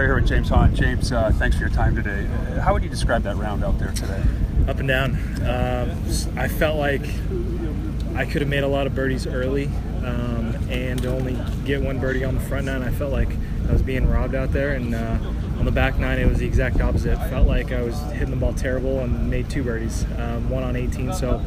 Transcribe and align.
Perry 0.00 0.08
here 0.08 0.14
with 0.14 0.28
James 0.28 0.48
Hahn. 0.48 0.74
James, 0.74 1.12
uh, 1.12 1.30
thanks 1.34 1.56
for 1.56 1.60
your 1.60 1.68
time 1.68 1.94
today. 1.94 2.26
Uh, 2.26 2.62
how 2.62 2.72
would 2.72 2.82
you 2.82 2.88
describe 2.88 3.22
that 3.24 3.36
round 3.36 3.62
out 3.62 3.78
there 3.78 3.92
today? 3.92 4.22
Up 4.66 4.78
and 4.78 4.88
down. 4.88 5.10
Um, 5.42 6.38
I 6.38 6.48
felt 6.48 6.78
like 6.78 7.02
I 8.14 8.24
could 8.24 8.40
have 8.40 8.48
made 8.48 8.62
a 8.62 8.66
lot 8.66 8.86
of 8.86 8.94
birdies 8.94 9.26
early 9.26 9.66
um, 10.02 10.56
and 10.70 11.04
only 11.04 11.36
get 11.66 11.82
one 11.82 11.98
birdie 12.00 12.24
on 12.24 12.34
the 12.34 12.40
front 12.40 12.64
nine. 12.64 12.82
I 12.82 12.90
felt 12.90 13.12
like 13.12 13.28
I 13.68 13.72
was 13.74 13.82
being 13.82 14.08
robbed 14.08 14.34
out 14.34 14.54
there, 14.54 14.72
and 14.72 14.94
uh, 14.94 15.18
on 15.58 15.66
the 15.66 15.70
back 15.70 15.98
nine, 15.98 16.18
it 16.18 16.26
was 16.26 16.38
the 16.38 16.46
exact 16.46 16.80
opposite. 16.80 17.18
Felt 17.28 17.46
like 17.46 17.70
I 17.70 17.82
was 17.82 18.00
hitting 18.12 18.30
the 18.30 18.36
ball 18.36 18.54
terrible 18.54 19.00
and 19.00 19.28
made 19.28 19.50
two 19.50 19.62
birdies, 19.62 20.06
um, 20.16 20.48
one 20.48 20.62
on 20.62 20.76
18. 20.76 21.12
So 21.12 21.44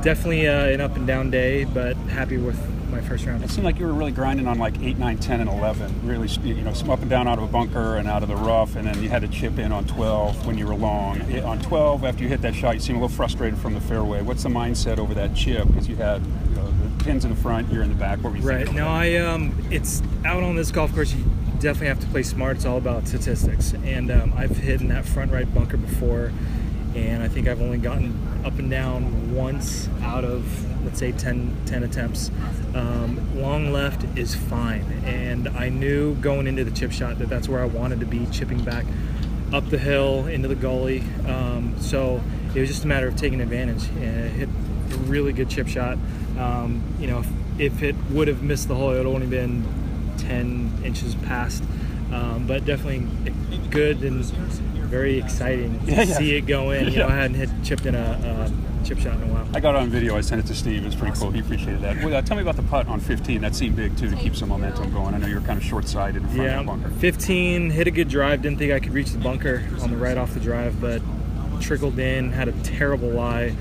definitely 0.00 0.48
uh, 0.48 0.68
an 0.68 0.80
up 0.80 0.96
and 0.96 1.06
down 1.06 1.30
day, 1.30 1.64
but 1.64 1.96
happy 1.96 2.38
with 2.38 2.58
my 3.00 3.08
first 3.08 3.26
round. 3.26 3.42
It 3.42 3.50
seemed 3.50 3.64
like 3.64 3.78
you 3.78 3.86
were 3.86 3.92
really 3.92 4.12
grinding 4.12 4.46
on 4.46 4.58
like 4.58 4.80
8, 4.80 4.98
9, 4.98 5.18
10, 5.18 5.40
and 5.40 5.50
11. 5.50 6.06
Really, 6.06 6.28
you 6.42 6.62
know, 6.62 6.72
some 6.72 6.90
up 6.90 7.00
and 7.00 7.10
down 7.10 7.26
out 7.26 7.38
of 7.38 7.44
a 7.44 7.46
bunker 7.46 7.96
and 7.96 8.08
out 8.08 8.22
of 8.22 8.28
the 8.28 8.36
rough, 8.36 8.76
and 8.76 8.86
then 8.86 9.02
you 9.02 9.08
had 9.08 9.22
to 9.22 9.28
chip 9.28 9.58
in 9.58 9.72
on 9.72 9.86
12 9.86 10.46
when 10.46 10.58
you 10.58 10.66
were 10.66 10.74
long. 10.74 11.20
On 11.42 11.58
12, 11.58 12.04
after 12.04 12.22
you 12.22 12.28
hit 12.28 12.42
that 12.42 12.54
shot, 12.54 12.74
you 12.74 12.80
seemed 12.80 12.98
a 12.98 13.00
little 13.00 13.14
frustrated 13.14 13.58
from 13.58 13.74
the 13.74 13.80
fairway. 13.80 14.22
What's 14.22 14.42
the 14.42 14.48
mindset 14.48 14.98
over 14.98 15.14
that 15.14 15.34
chip? 15.34 15.66
Because 15.68 15.88
you 15.88 15.96
had 15.96 16.24
you 16.24 16.56
know, 16.56 16.70
the 16.70 17.04
pins 17.04 17.24
in 17.24 17.30
the 17.30 17.40
front, 17.40 17.72
you're 17.72 17.82
in 17.82 17.88
the 17.88 17.94
back. 17.94 18.22
What 18.22 18.32
were 18.32 18.38
you 18.38 18.48
right. 18.48 18.72
No, 18.72 18.88
I 18.88 19.16
um, 19.16 19.54
it's 19.70 20.02
out 20.24 20.42
on 20.42 20.56
this 20.56 20.70
golf 20.70 20.94
course. 20.94 21.12
You 21.14 21.24
definitely 21.54 21.88
have 21.88 22.00
to 22.00 22.06
play 22.08 22.22
smart. 22.22 22.56
It's 22.56 22.66
all 22.66 22.78
about 22.78 23.08
statistics, 23.08 23.74
and 23.84 24.10
um, 24.10 24.34
I've 24.36 24.56
hit 24.56 24.80
in 24.80 24.88
that 24.88 25.04
front 25.04 25.32
right 25.32 25.52
bunker 25.54 25.76
before 25.76 26.32
and 26.94 27.22
I 27.22 27.28
think 27.28 27.46
I've 27.46 27.62
only 27.62 27.78
gotten 27.78 28.42
up 28.44 28.58
and 28.58 28.68
down 28.68 29.32
once 29.32 29.88
out 30.02 30.24
of 30.24 30.44
let's 30.84 30.98
say 30.98 31.12
10, 31.12 31.56
10 31.66 31.82
attempts. 31.82 32.30
Um, 32.74 33.40
long 33.40 33.72
left 33.72 34.04
is 34.16 34.34
fine, 34.34 34.82
and 35.04 35.48
I 35.48 35.68
knew 35.68 36.14
going 36.16 36.46
into 36.46 36.64
the 36.64 36.70
chip 36.70 36.92
shot 36.92 37.18
that 37.18 37.28
that's 37.28 37.48
where 37.48 37.60
I 37.60 37.66
wanted 37.66 38.00
to 38.00 38.06
be, 38.06 38.26
chipping 38.26 38.62
back 38.62 38.84
up 39.52 39.68
the 39.68 39.78
hill 39.78 40.26
into 40.26 40.48
the 40.48 40.54
gully. 40.54 41.02
Um, 41.26 41.74
so 41.80 42.22
it 42.54 42.60
was 42.60 42.68
just 42.68 42.84
a 42.84 42.86
matter 42.86 43.08
of 43.08 43.16
taking 43.16 43.40
advantage. 43.40 43.88
And 43.88 44.30
hit 44.30 44.48
a 44.48 44.96
really 45.02 45.32
good 45.32 45.48
chip 45.48 45.68
shot. 45.68 45.98
Um, 46.38 46.82
you 46.98 47.06
know, 47.06 47.20
if, 47.20 47.28
if, 47.60 47.82
it 47.82 47.96
would 48.10 48.28
have 48.28 48.42
missed 48.42 48.68
the 48.68 48.74
hole, 48.74 48.92
it 48.92 48.98
would 48.98 49.06
only 49.06 49.26
been 49.26 49.64
10 50.18 50.82
inches 50.84 51.14
past. 51.16 51.62
Um, 52.12 52.46
but 52.46 52.64
definitely 52.64 53.06
good 53.70 54.02
and 54.02 54.24
very 54.90 55.18
exciting 55.18 55.78
to 55.86 55.92
yeah, 55.92 56.02
yeah. 56.02 56.18
see 56.18 56.36
it 56.36 56.42
go 56.42 56.72
in. 56.72 56.90
You 56.90 56.98
know, 56.98 57.08
I 57.08 57.14
hadn't 57.14 57.36
hit 57.36 57.48
chipped 57.62 57.86
in 57.86 57.94
a, 57.94 57.98
a, 57.98 58.84
chip 58.84 58.98
shot 58.98 59.14
in 59.16 59.22
a 59.22 59.32
while. 59.32 59.46
I 59.54 59.60
got 59.60 59.76
it 59.76 59.78
on 59.78 59.88
video. 59.90 60.16
I 60.16 60.20
sent 60.20 60.42
it 60.44 60.48
to 60.48 60.54
Steve. 60.54 60.82
It 60.82 60.86
was 60.86 60.96
pretty 60.96 61.16
cool. 61.16 61.30
He 61.30 61.40
appreciated 61.40 61.82
that. 61.82 62.02
Well, 62.02 62.14
uh, 62.14 62.22
tell 62.22 62.36
me 62.36 62.42
about 62.42 62.56
the 62.56 62.62
putt 62.62 62.88
on 62.88 62.98
15. 62.98 63.40
That 63.40 63.54
seemed 63.54 63.76
big 63.76 63.96
too 63.96 64.10
to 64.10 64.16
keep 64.16 64.34
some 64.34 64.48
momentum 64.48 64.92
going. 64.92 65.14
I 65.14 65.18
know 65.18 65.28
you're 65.28 65.42
kind 65.42 65.58
of 65.58 65.64
short-sided 65.64 66.22
in 66.22 66.28
front 66.28 66.42
yeah, 66.42 66.60
of 66.60 66.66
the 66.66 66.72
bunker. 66.72 66.90
15 66.90 67.70
hit 67.70 67.86
a 67.86 67.90
good 67.90 68.08
drive. 68.08 68.42
Didn't 68.42 68.58
think 68.58 68.72
I 68.72 68.80
could 68.80 68.92
reach 68.92 69.10
the 69.10 69.18
bunker 69.18 69.62
on 69.80 69.90
the 69.90 69.96
right 69.96 70.18
off 70.18 70.34
the 70.34 70.40
drive, 70.40 70.80
but 70.80 71.00
trickled 71.60 71.98
in. 71.98 72.32
Had 72.32 72.48
a 72.48 72.52
terrible 72.62 73.10
lie. 73.10 73.54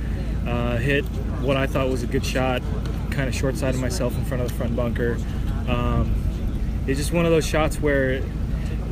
Uh, 0.48 0.78
hit 0.78 1.06
what 1.42 1.58
I 1.58 1.68
thought 1.68 1.90
was 1.90 2.02
a 2.02 2.08
good 2.08 2.26
shot. 2.26 2.64
Kind 3.12 3.28
of 3.28 3.36
short-sided 3.36 3.80
myself 3.80 4.18
in 4.18 4.26
front 4.26 4.42
of 4.42 4.50
the 4.50 4.56
front 4.56 4.76
bunker. 4.76 5.18
Um, 5.68 6.16
it's 6.88 6.98
just 6.98 7.14
one 7.14 7.26
of 7.26 7.32
those 7.32 7.46
shots 7.46 7.80
where 7.80 8.24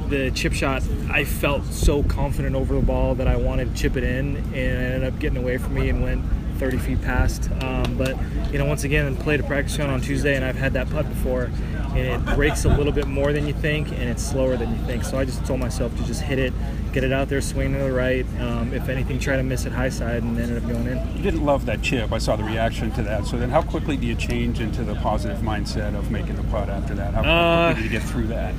the 0.09 0.31
chip 0.31 0.53
shot, 0.53 0.83
I 1.09 1.23
felt 1.23 1.65
so 1.65 2.03
confident 2.03 2.55
over 2.55 2.75
the 2.75 2.81
ball 2.81 3.15
that 3.15 3.27
I 3.27 3.35
wanted 3.35 3.73
to 3.73 3.81
chip 3.81 3.97
it 3.97 4.03
in, 4.03 4.37
and 4.37 4.55
it 4.55 4.93
ended 4.93 5.03
up 5.03 5.19
getting 5.19 5.37
away 5.37 5.57
from 5.57 5.73
me 5.73 5.89
and 5.89 6.01
went 6.01 6.23
30 6.57 6.77
feet 6.77 7.01
past. 7.01 7.49
Um, 7.61 7.95
but 7.97 8.15
you 8.51 8.57
know, 8.57 8.65
once 8.65 8.83
again, 8.83 9.15
played 9.17 9.39
a 9.39 9.43
practice 9.43 9.77
round 9.77 9.91
on 9.91 10.01
Tuesday, 10.01 10.35
and 10.35 10.43
I've 10.43 10.55
had 10.55 10.73
that 10.73 10.89
putt 10.89 11.07
before, 11.09 11.49
and 11.95 11.97
it 11.99 12.35
breaks 12.35 12.65
a 12.65 12.69
little 12.69 12.91
bit 12.91 13.07
more 13.07 13.33
than 13.33 13.47
you 13.47 13.53
think, 13.53 13.89
and 13.89 14.03
it's 14.03 14.23
slower 14.23 14.57
than 14.57 14.71
you 14.71 14.85
think. 14.85 15.03
So 15.03 15.17
I 15.17 15.25
just 15.25 15.45
told 15.45 15.59
myself 15.59 15.95
to 15.97 16.03
just 16.05 16.21
hit 16.21 16.39
it, 16.39 16.53
get 16.93 17.03
it 17.03 17.11
out 17.11 17.29
there, 17.29 17.41
swing 17.41 17.73
to 17.73 17.79
the 17.79 17.91
right. 17.91 18.25
Um, 18.39 18.73
if 18.73 18.89
anything, 18.89 19.19
try 19.19 19.37
to 19.37 19.43
miss 19.43 19.65
it 19.65 19.71
high 19.71 19.89
side, 19.89 20.23
and 20.23 20.37
ended 20.39 20.63
up 20.63 20.69
going 20.69 20.87
in. 20.87 20.97
You 21.15 21.23
didn't 21.23 21.45
love 21.45 21.65
that 21.65 21.81
chip. 21.81 22.11
I 22.11 22.17
saw 22.17 22.35
the 22.35 22.43
reaction 22.43 22.91
to 22.91 23.03
that. 23.03 23.25
So 23.25 23.37
then, 23.37 23.49
how 23.49 23.61
quickly 23.61 23.97
do 23.97 24.07
you 24.07 24.15
change 24.15 24.59
into 24.59 24.83
the 24.83 24.95
positive 24.95 25.39
mindset 25.39 25.97
of 25.97 26.11
making 26.11 26.35
the 26.35 26.43
putt 26.43 26.69
after 26.69 26.93
that? 26.95 27.13
How 27.13 27.21
quickly 27.21 27.31
uh, 27.31 27.73
do 27.73 27.83
you 27.83 27.89
get 27.89 28.03
through 28.03 28.27
that? 28.27 28.53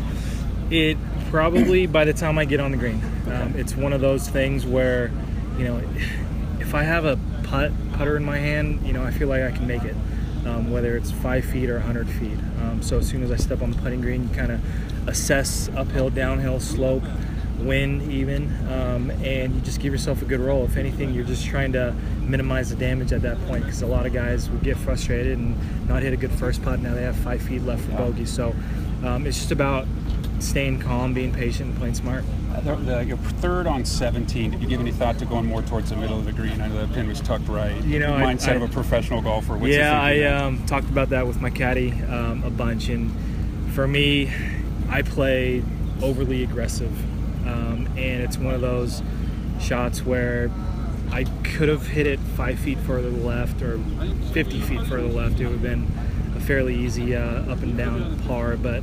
It 0.71 0.99
probably 1.31 1.87
by 1.87 2.05
the 2.05 2.13
time 2.13 2.39
I 2.39 2.45
get 2.45 2.61
on 2.61 2.71
the 2.71 2.77
green. 2.77 3.01
Um, 3.27 3.55
it's 3.57 3.77
one 3.77 3.93
of 3.93 4.01
those 4.01 4.29
things 4.29 4.65
where, 4.67 5.11
you 5.57 5.65
know, 5.65 5.83
if 6.61 6.75
I 6.75 6.83
have 6.83 7.05
a 7.05 7.19
putt 7.45 7.73
putter 7.93 8.17
in 8.17 8.25
my 8.25 8.39
hand, 8.39 8.87
you 8.87 8.93
know, 8.93 9.05
I 9.05 9.11
feel 9.11 9.29
like 9.29 9.43
I 9.43 9.51
can 9.51 9.67
make 9.67 9.85
it, 9.85 9.97
um, 10.47 10.71
whether 10.71 10.97
it's 10.97 11.11
five 11.11 11.45
feet 11.45 11.69
or 11.69 11.75
100 11.75 12.09
feet. 12.09 12.39
Um, 12.63 12.83
so 12.83 12.99
as 12.99 13.09
soon 13.09 13.23
as 13.23 13.31
I 13.31 13.37
step 13.37 13.63
on 13.63 13.71
the 13.71 13.79
putting 13.79 14.01
green, 14.01 14.29
you 14.29 14.35
kind 14.35 14.53
of 14.53 15.09
assess 15.09 15.69
uphill, 15.77 16.11
downhill, 16.11 16.61
slope, 16.61 17.05
wind, 17.59 18.11
even, 18.13 18.55
um, 18.71 19.11
and 19.23 19.55
you 19.55 19.61
just 19.63 19.81
give 19.81 19.93
yourself 19.93 20.23
a 20.23 20.25
good 20.25 20.41
roll. 20.41 20.65
If 20.65 20.77
anything, 20.77 21.13
you're 21.13 21.25
just 21.25 21.47
trying 21.47 21.73
to 21.73 21.95
minimize 22.21 22.71
the 22.71 22.77
damage 22.77 23.13
at 23.13 23.23
that 23.23 23.39
point 23.47 23.65
because 23.65 23.83
a 23.83 23.87
lot 23.87 24.07
of 24.07 24.13
guys 24.13 24.49
would 24.51 24.63
get 24.63 24.77
frustrated 24.77 25.37
and 25.39 25.89
not 25.89 26.03
hit 26.03 26.13
a 26.13 26.17
good 26.17 26.31
first 26.33 26.63
putt. 26.63 26.81
Now 26.81 26.95
they 26.95 27.03
have 27.03 27.17
five 27.17 27.43
feet 27.43 27.63
left 27.63 27.83
for 27.85 27.93
bogey. 27.93 28.27
So 28.27 28.55
um, 29.05 29.27
it's 29.27 29.39
just 29.39 29.51
about 29.51 29.87
staying 30.39 30.81
calm, 30.81 31.15
being 31.15 31.33
patient, 31.33 31.71
and 31.71 31.79
playing 31.79 31.95
smart. 31.95 32.25
The, 32.63 32.75
the, 32.77 33.05
your 33.05 33.17
third 33.17 33.67
on 33.67 33.85
17. 33.85 34.53
Did 34.53 34.61
you 34.61 34.69
give 34.69 34.81
any 34.81 34.93
thought 34.93 35.19
to 35.19 35.27
going 35.27 35.47
more 35.47 35.63
towards 35.63 35.91
the 35.91 35.97
middle 35.97 36.19
of 36.19 36.25
the 36.25 36.33
green? 36.33 36.61
I 36.61 36.69
know 36.69 36.87
the 36.87 36.93
pin 36.93 37.09
was 37.09 37.21
tucked 37.21 37.49
right. 37.49 37.83
You 37.85 37.99
know, 37.99 38.13
mindset 38.13 38.49
I, 38.49 38.53
I, 38.53 38.55
of 38.57 38.63
a 38.63 38.69
professional 38.69 39.23
golfer. 39.23 39.57
What's 39.57 39.75
yeah, 39.75 40.01
I 40.01 40.23
um, 40.23 40.65
talked 40.67 40.89
about 40.89 41.11
that 41.11 41.27
with 41.27 41.41
my 41.41 41.51
caddy 41.51 41.93
um, 42.05 42.43
a 42.45 42.51
bunch, 42.51 42.89
and 42.89 43.13
for 43.73 43.87
me, 43.87 44.33
I 44.89 45.03
play 45.03 45.63
overly 46.03 46.43
aggressive, 46.43 46.93
um, 47.47 47.87
and 47.97 48.23
it's 48.23 48.39
one 48.39 48.55
of 48.55 48.61
those 48.61 49.03
shots 49.61 50.05
where 50.05 50.51
I 51.11 51.25
could 51.43 51.69
have 51.69 51.87
hit 51.87 52.07
it 52.07 52.21
five 52.21 52.59
feet 52.59 52.79
further 52.79 53.11
left 53.11 53.63
or 53.63 53.79
50 54.33 54.61
feet 54.61 54.83
further 54.83 55.09
left. 55.09 55.41
It 55.41 55.45
would 55.45 55.53
have 55.53 55.63
been 55.63 55.87
a 56.37 56.41
fairly 56.41 56.75
easy 56.75 57.17
uh, 57.17 57.51
up 57.51 57.63
and 57.63 57.77
down 57.77 58.19
par, 58.21 58.57
but 58.57 58.83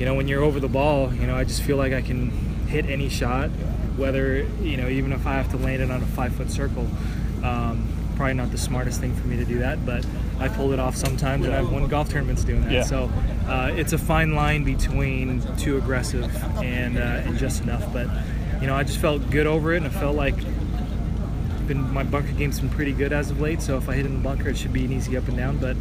you 0.00 0.06
know, 0.06 0.14
when 0.14 0.26
you're 0.26 0.42
over 0.42 0.58
the 0.58 0.68
ball, 0.68 1.14
you 1.14 1.26
know, 1.26 1.36
I 1.36 1.44
just 1.44 1.62
feel 1.62 1.76
like 1.76 1.92
I 1.92 2.00
can 2.00 2.30
hit 2.66 2.86
any 2.86 3.10
shot, 3.10 3.50
whether, 3.96 4.38
you 4.62 4.78
know, 4.78 4.88
even 4.88 5.12
if 5.12 5.26
I 5.26 5.34
have 5.34 5.50
to 5.50 5.58
land 5.58 5.82
it 5.82 5.90
on 5.90 6.02
a 6.02 6.06
five 6.06 6.34
foot 6.34 6.50
circle. 6.50 6.88
Um, 7.44 7.86
probably 8.16 8.34
not 8.34 8.50
the 8.50 8.58
smartest 8.58 9.00
thing 9.00 9.14
for 9.14 9.26
me 9.26 9.36
to 9.36 9.44
do 9.44 9.58
that, 9.58 9.84
but 9.84 10.04
I 10.38 10.48
pull 10.48 10.72
it 10.72 10.78
off 10.78 10.96
sometimes, 10.96 11.44
and 11.44 11.54
I've 11.54 11.70
won 11.70 11.86
golf 11.88 12.08
tournaments 12.08 12.44
doing 12.44 12.62
that. 12.62 12.72
Yeah. 12.72 12.82
So 12.82 13.10
uh, 13.46 13.72
it's 13.74 13.92
a 13.92 13.98
fine 13.98 14.34
line 14.34 14.64
between 14.64 15.42
too 15.56 15.76
aggressive 15.76 16.24
and, 16.62 16.96
uh, 16.98 17.00
and 17.00 17.36
just 17.36 17.62
enough. 17.62 17.92
But, 17.92 18.08
you 18.60 18.66
know, 18.66 18.74
I 18.74 18.84
just 18.84 18.98
felt 18.98 19.30
good 19.30 19.46
over 19.46 19.74
it, 19.74 19.78
and 19.78 19.86
I 19.86 19.90
felt 19.90 20.16
like 20.16 20.36
been 21.66 21.92
my 21.92 22.02
bunker 22.02 22.32
game's 22.32 22.58
been 22.58 22.70
pretty 22.70 22.92
good 22.92 23.12
as 23.12 23.30
of 23.30 23.40
late. 23.40 23.62
So 23.62 23.76
if 23.76 23.88
I 23.88 23.94
hit 23.94 24.06
in 24.06 24.14
the 24.14 24.18
bunker, 24.18 24.48
it 24.48 24.56
should 24.56 24.72
be 24.72 24.84
an 24.84 24.92
easy 24.92 25.16
up 25.16 25.28
and 25.28 25.36
down. 25.36 25.58
But 25.58 25.76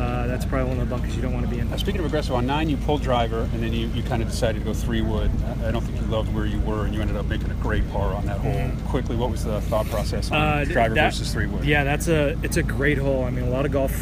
uh, 0.00 0.26
that's 0.26 0.46
probably 0.46 0.68
one 0.68 0.80
of 0.80 0.88
the 0.88 0.94
bunkers 0.94 1.14
you 1.14 1.20
don't 1.20 1.34
want 1.34 1.44
to 1.44 1.50
be 1.50 1.58
in. 1.58 1.68
Now, 1.68 1.76
speaking 1.76 2.00
of 2.00 2.06
aggressive, 2.06 2.32
on 2.32 2.46
nine 2.46 2.70
you 2.70 2.78
pulled 2.78 3.02
driver, 3.02 3.42
and 3.52 3.62
then 3.62 3.74
you, 3.74 3.88
you 3.88 4.02
kind 4.02 4.22
of 4.22 4.30
decided 4.30 4.60
to 4.60 4.64
go 4.64 4.72
three 4.72 5.02
wood. 5.02 5.30
I 5.62 5.70
don't 5.70 5.82
think 5.82 6.00
you 6.00 6.06
loved 6.06 6.34
where 6.34 6.46
you 6.46 6.58
were, 6.60 6.86
and 6.86 6.94
you 6.94 7.02
ended 7.02 7.16
up 7.16 7.26
making 7.26 7.50
a 7.50 7.54
great 7.54 7.88
par 7.90 8.14
on 8.14 8.24
that 8.24 8.38
hole. 8.38 8.52
Mm-hmm. 8.52 8.88
Quickly, 8.88 9.16
what 9.16 9.30
was 9.30 9.44
the 9.44 9.60
thought 9.62 9.86
process 9.86 10.30
on 10.30 10.40
uh, 10.40 10.64
driver 10.64 10.94
that, 10.94 11.12
versus 11.12 11.32
three 11.32 11.46
wood? 11.46 11.64
Yeah, 11.64 11.84
that's 11.84 12.08
a 12.08 12.38
it's 12.42 12.56
a 12.56 12.62
great 12.62 12.96
hole. 12.96 13.24
I 13.24 13.30
mean, 13.30 13.44
a 13.44 13.50
lot 13.50 13.66
of 13.66 13.72
golf 13.72 13.94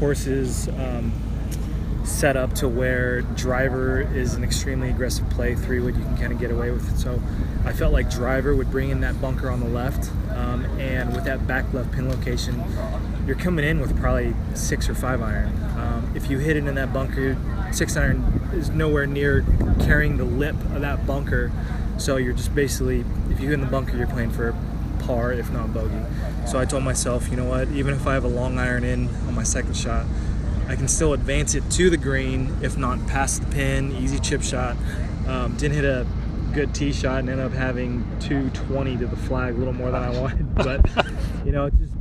courses. 0.00 0.68
Um, 0.68 1.12
set 2.04 2.36
up 2.36 2.52
to 2.52 2.68
where 2.68 3.22
driver 3.22 4.02
is 4.02 4.34
an 4.34 4.44
extremely 4.44 4.90
aggressive 4.90 5.28
play. 5.30 5.54
Three 5.54 5.80
wood 5.80 5.96
you 5.96 6.02
can 6.02 6.16
kind 6.18 6.32
of 6.32 6.38
get 6.38 6.50
away 6.50 6.70
with. 6.70 6.86
It. 6.92 6.98
So 6.98 7.20
I 7.64 7.72
felt 7.72 7.94
like 7.94 8.10
driver 8.10 8.54
would 8.54 8.70
bring 8.70 8.90
in 8.90 9.00
that 9.00 9.18
bunker 9.22 9.50
on 9.50 9.60
the 9.60 9.68
left, 9.68 10.10
um, 10.30 10.64
and 10.78 11.14
with 11.14 11.24
that 11.24 11.46
back 11.46 11.72
left 11.72 11.92
pin 11.92 12.10
location, 12.10 12.62
you're 13.26 13.36
coming 13.36 13.64
in 13.64 13.80
with 13.80 13.98
probably 13.98 14.34
six 14.54 14.88
or 14.88 14.94
five 14.94 15.22
iron. 15.22 15.52
Um, 15.78 16.12
if 16.14 16.30
you 16.30 16.38
hit 16.38 16.56
it 16.56 16.66
in 16.66 16.74
that 16.74 16.92
bunker, 16.92 17.36
six 17.72 17.96
iron 17.96 18.22
is 18.52 18.70
nowhere 18.70 19.06
near 19.06 19.44
carrying 19.80 20.16
the 20.16 20.24
lip 20.24 20.56
of 20.74 20.80
that 20.82 21.06
bunker. 21.06 21.50
So 21.96 22.16
you're 22.16 22.34
just 22.34 22.54
basically, 22.54 23.04
if 23.30 23.40
you 23.40 23.48
hit 23.48 23.54
in 23.54 23.60
the 23.60 23.66
bunker, 23.66 23.96
you're 23.96 24.06
playing 24.06 24.30
for 24.30 24.54
par, 25.00 25.32
if 25.32 25.50
not 25.52 25.72
bogey. 25.72 26.00
So 26.46 26.58
I 26.58 26.64
told 26.64 26.82
myself, 26.82 27.28
you 27.30 27.36
know 27.36 27.44
what, 27.44 27.68
even 27.68 27.94
if 27.94 28.06
I 28.06 28.14
have 28.14 28.24
a 28.24 28.28
long 28.28 28.58
iron 28.58 28.84
in 28.84 29.08
on 29.26 29.34
my 29.34 29.42
second 29.42 29.76
shot, 29.76 30.06
I 30.68 30.76
can 30.76 30.88
still 30.88 31.12
advance 31.12 31.54
it 31.54 31.68
to 31.72 31.90
the 31.90 31.96
green, 31.96 32.56
if 32.62 32.76
not 32.76 33.06
past 33.06 33.42
the 33.42 33.54
pin, 33.54 33.92
easy 33.92 34.18
chip 34.18 34.42
shot. 34.42 34.76
Um, 35.26 35.56
didn't 35.56 35.74
hit 35.74 35.84
a 35.84 36.06
good 36.52 36.74
tee 36.74 36.92
shot 36.92 37.20
and 37.20 37.28
ended 37.28 37.46
up 37.46 37.52
having 37.52 38.04
220 38.20 38.98
to 38.98 39.06
the 39.06 39.16
flag, 39.16 39.54
a 39.54 39.58
little 39.58 39.72
more 39.72 39.90
than 39.90 40.02
I 40.02 40.10
wanted. 40.18 40.54
But, 40.54 40.86
you 41.44 41.52
know, 41.52 41.66
it's 41.66 41.76
just 41.76 41.92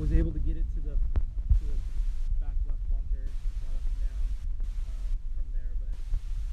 was 0.00 0.12
able 0.14 0.32
to 0.32 0.38
get 0.38 0.56
it 0.56 0.64
to 0.74 0.80
the, 0.80 0.96
to 0.96 1.60
the 1.60 1.76
back 2.40 2.56
left 2.66 2.80
bunker, 2.88 3.20
got 3.60 3.76
up 3.76 3.84
and 3.84 4.00
down 4.00 4.24
um, 4.88 5.12
from 5.36 5.46
there. 5.52 5.68
But 5.76 5.92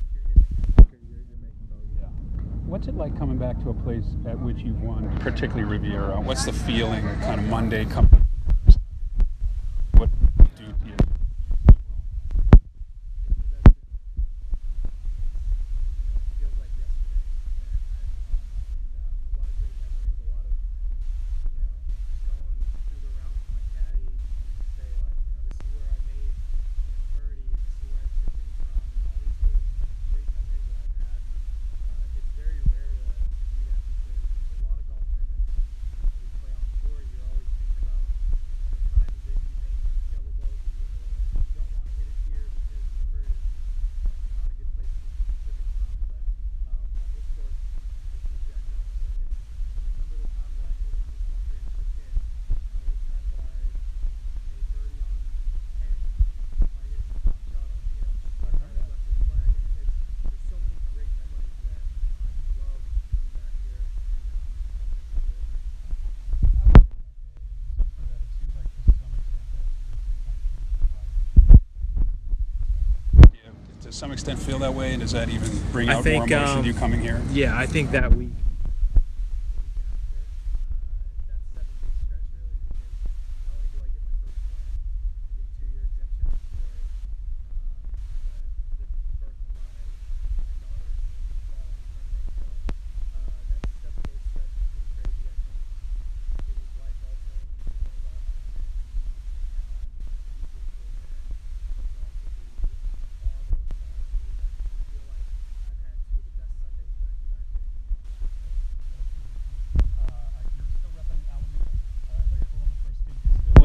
if 0.04 0.08
you're 0.14 0.28
hitting 0.28 0.46
bunker, 0.76 0.98
you're, 1.08 1.24
you're 1.24 1.40
making. 1.40 1.68
Yeah. 1.96 2.12
What's 2.66 2.88
it 2.88 2.96
like 2.96 3.18
coming 3.18 3.38
back 3.38 3.58
to 3.64 3.70
a 3.70 3.74
place 3.74 4.04
at 4.28 4.38
which 4.38 4.58
you've 4.60 4.82
won, 4.82 5.18
particularly 5.22 5.64
Riviera? 5.64 6.20
What's 6.20 6.44
the 6.44 6.52
feeling, 6.52 7.04
kind 7.22 7.40
of 7.40 7.48
Monday 7.48 7.86
coming? 7.86 8.27
Some 73.98 74.12
extent 74.12 74.38
feel 74.38 74.60
that 74.60 74.74
way, 74.74 74.94
and 74.94 75.02
does 75.02 75.12
that 75.12 75.28
even 75.30 75.50
bring 75.72 75.90
I 75.90 75.96
out 75.96 76.04
think, 76.04 76.30
more 76.30 76.38
emotion 76.38 76.58
um, 76.58 76.64
to 76.64 76.68
you 76.70 76.76
coming 76.76 77.02
here? 77.02 77.20
Yeah, 77.32 77.58
I 77.58 77.66
think 77.66 77.92
that 77.92 78.14
week. 78.14 78.30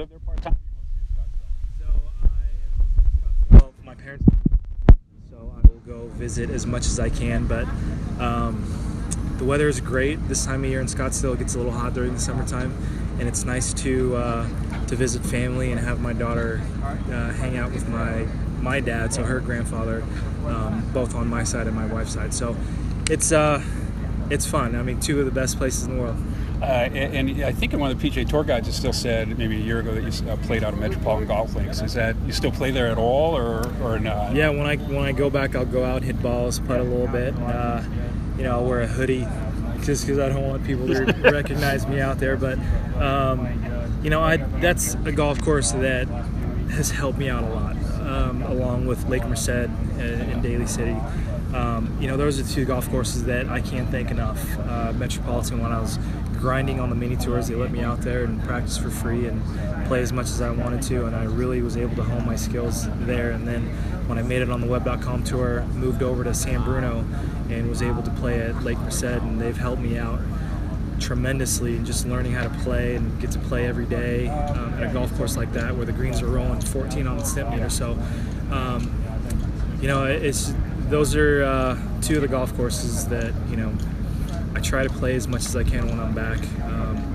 live 0.03 0.11
there 0.11 0.19
part 0.27 0.43
time? 0.43 0.57
So 1.79 1.87
I 1.87 2.43
am 2.67 2.75
mostly 2.83 3.07
in 3.07 3.53
Scottsdale. 3.55 3.85
My 3.85 3.95
parents. 3.95 4.25
So 5.31 5.55
I 5.57 5.61
will 5.69 5.79
go 5.87 6.11
visit 6.23 6.51
as 6.51 6.69
much 6.69 6.87
as 6.87 7.01
I 7.01 7.09
can, 7.09 7.49
but 7.49 7.67
um, 8.21 8.55
the 9.39 9.45
weather 9.45 9.67
is 9.67 9.81
great 9.81 10.29
this 10.29 10.47
time 10.47 10.63
of 10.63 10.71
year 10.71 10.81
in 10.81 10.87
Scottsdale. 10.87 11.35
It 11.35 11.41
gets 11.41 11.57
a 11.57 11.59
little 11.59 11.73
hot 11.73 11.95
during 11.95 12.15
the 12.15 12.21
summertime, 12.21 12.73
and 13.19 13.27
it's 13.29 13.45
nice 13.45 13.75
to 13.83 14.15
uh, 14.15 14.49
to 14.87 14.95
visit 14.95 15.25
family 15.25 15.73
and 15.73 15.81
have 15.81 16.01
my 16.01 16.13
daughter 16.13 16.61
uh, 16.85 17.33
hang 17.33 17.57
out 17.57 17.73
with 17.73 17.89
my 17.89 18.29
my 18.61 18.79
dad, 18.79 19.13
so 19.13 19.25
her 19.25 19.41
grandfather, 19.41 20.05
um, 20.47 20.89
both 20.95 21.17
on 21.17 21.27
my 21.27 21.43
side 21.43 21.67
and 21.67 21.75
my 21.75 21.87
wife's 21.87 22.13
side. 22.13 22.33
So 22.33 22.57
it's 23.11 23.33
uh, 23.33 23.61
it's 24.31 24.47
fun. 24.47 24.77
I 24.77 24.83
mean, 24.85 25.01
two 25.01 25.19
of 25.19 25.25
the 25.25 25.33
best 25.33 25.59
places 25.59 25.87
in 25.87 25.97
the 25.97 26.01
world. 26.01 26.23
Uh, 26.63 26.89
and, 26.95 27.29
and 27.29 27.45
I 27.45 27.51
think 27.51 27.73
in 27.73 27.81
one 27.81 27.91
of 27.91 28.01
the 28.01 28.09
PGA 28.09 28.29
Tour 28.29 28.45
guides, 28.45 28.69
it 28.69 28.73
still 28.73 28.93
said 28.93 29.37
maybe 29.37 29.57
a 29.57 29.61
year 29.61 29.81
ago 29.81 29.93
that 29.93 30.03
you 30.05 30.31
uh, 30.31 30.37
played 30.37 30.63
out 30.63 30.73
of 30.73 30.79
Metropolitan 30.79 31.27
Golf 31.27 31.57
Links. 31.57 31.83
Is 31.83 31.95
that 31.95 32.15
you 32.25 32.33
still 32.33 32.53
play 32.53 32.71
there 32.71 32.87
at 32.87 32.99
all, 32.99 33.37
or 33.37 33.67
or 33.83 33.99
not? 33.99 34.37
Yeah, 34.37 34.51
when 34.51 34.67
I 34.67 34.77
when 34.77 35.05
I 35.05 35.11
go 35.11 35.29
back, 35.29 35.57
I'll 35.57 35.65
go 35.65 35.85
out, 35.85 36.03
hit 36.03 36.23
balls, 36.23 36.61
putt 36.61 36.79
a 36.79 36.85
little 36.85 37.09
bit. 37.09 37.37
Uh, 37.37 37.83
you 38.37 38.45
know, 38.45 38.53
I'll 38.53 38.65
wear 38.65 38.83
a 38.83 38.87
hoodie 38.87 39.27
just 39.83 40.07
because 40.07 40.21
I 40.21 40.29
don't 40.29 40.47
want 40.47 40.65
people 40.65 40.87
to 40.87 41.05
recognize 41.33 41.85
me 41.89 42.01
out 42.01 42.21
there. 42.21 42.37
But 42.37 42.59
um, 42.97 44.01
you 44.05 44.11
know, 44.11 44.21
I 44.23 44.37
that's 44.37 44.95
a 45.05 45.11
golf 45.11 45.43
course 45.43 45.73
that 45.73 46.07
has 46.71 46.93
helped 46.93 47.19
me 47.19 47.29
out 47.29 47.43
a 47.43 47.49
lot, 47.49 47.77
um, 48.07 48.43
along 48.43 48.87
with 48.87 49.09
Lake 49.09 49.27
Merced 49.27 49.49
in, 49.49 50.01
in 50.01 50.43
Daly 50.43 50.67
City. 50.69 50.97
Um, 51.55 51.95
you 52.01 52.09
know, 52.09 52.17
those 52.17 52.41
are 52.41 52.55
two 52.55 52.65
golf 52.65 52.89
courses 52.89 53.25
that 53.25 53.49
I 53.49 53.61
can't 53.61 53.91
thank 53.91 54.11
enough. 54.11 54.59
Uh, 54.61 54.93
Metropolitan, 54.95 55.61
when 55.61 55.71
I 55.71 55.81
was 55.81 55.99
grinding 56.43 56.81
on 56.81 56.91
the 56.91 56.97
mini 56.97 57.15
tours, 57.15 57.47
they 57.47 57.55
let 57.55 57.71
me 57.71 57.83
out 57.83 58.01
there 58.01 58.25
and 58.25 58.43
practice 58.43 58.77
for 58.77 58.91
free 58.91 59.27
and 59.27 59.41
play 59.87 60.03
as 60.03 60.13
much 60.13 60.27
as 60.27 60.43
I 60.43 60.51
wanted 60.51 60.83
to, 60.83 61.07
and 61.07 61.15
I 61.15 61.23
really 61.23 61.63
was 61.63 61.77
able 61.77 61.95
to 61.95 62.03
hone 62.03 62.27
my 62.27 62.35
skills 62.35 62.89
there. 63.07 63.31
And 63.31 63.47
then 63.47 63.63
when 64.09 64.19
I 64.19 64.23
made 64.23 64.43
it 64.43 64.51
on 64.51 64.61
the 64.61 64.67
Web.com 64.67 65.23
tour, 65.23 65.63
moved 65.75 66.03
over 66.03 66.25
to 66.25 66.35
San 66.35 66.65
Bruno 66.65 67.05
and 67.49 67.69
was 67.69 67.81
able 67.81 68.03
to 68.03 68.11
play 68.11 68.41
at 68.41 68.61
Lake 68.65 68.79
Merced, 68.79 69.05
and 69.05 69.41
they've 69.41 69.57
helped 69.57 69.81
me 69.81 69.97
out 69.97 70.19
tremendously 70.99 71.77
in 71.77 71.85
just 71.85 72.07
learning 72.09 72.33
how 72.33 72.43
to 72.43 72.59
play 72.65 72.97
and 72.97 73.21
get 73.21 73.31
to 73.31 73.39
play 73.39 73.67
every 73.67 73.87
day 73.87 74.27
um, 74.27 74.75
at 74.75 74.91
a 74.91 74.93
golf 74.93 75.17
course 75.17 75.37
like 75.37 75.53
that 75.53 75.75
where 75.77 75.87
the 75.87 75.93
greens 75.93 76.23
are 76.23 76.27
rolling 76.27 76.61
14 76.61 77.07
on 77.07 77.19
the 77.19 77.23
Stimpmeter. 77.23 77.71
So, 77.71 77.93
um, 78.51 78.93
you 79.81 79.87
know, 79.87 80.07
it's 80.07 80.53
those 80.89 81.15
are 81.15 81.45
uh, 81.45 81.79
two 82.01 82.17
of 82.17 82.23
the 82.23 82.29
golf 82.29 82.55
courses 82.57 83.07
that 83.07 83.33
you 83.49 83.57
know 83.57 83.73
try 84.63 84.83
to 84.83 84.91
play 84.91 85.15
as 85.17 85.29
much 85.29 85.45
as 85.45 85.57
I 85.57 85.65
can 85.65 85.89
when 85.89 86.01
I'm 86.01 86.15
back. 86.15 86.39
Um, 86.63 87.13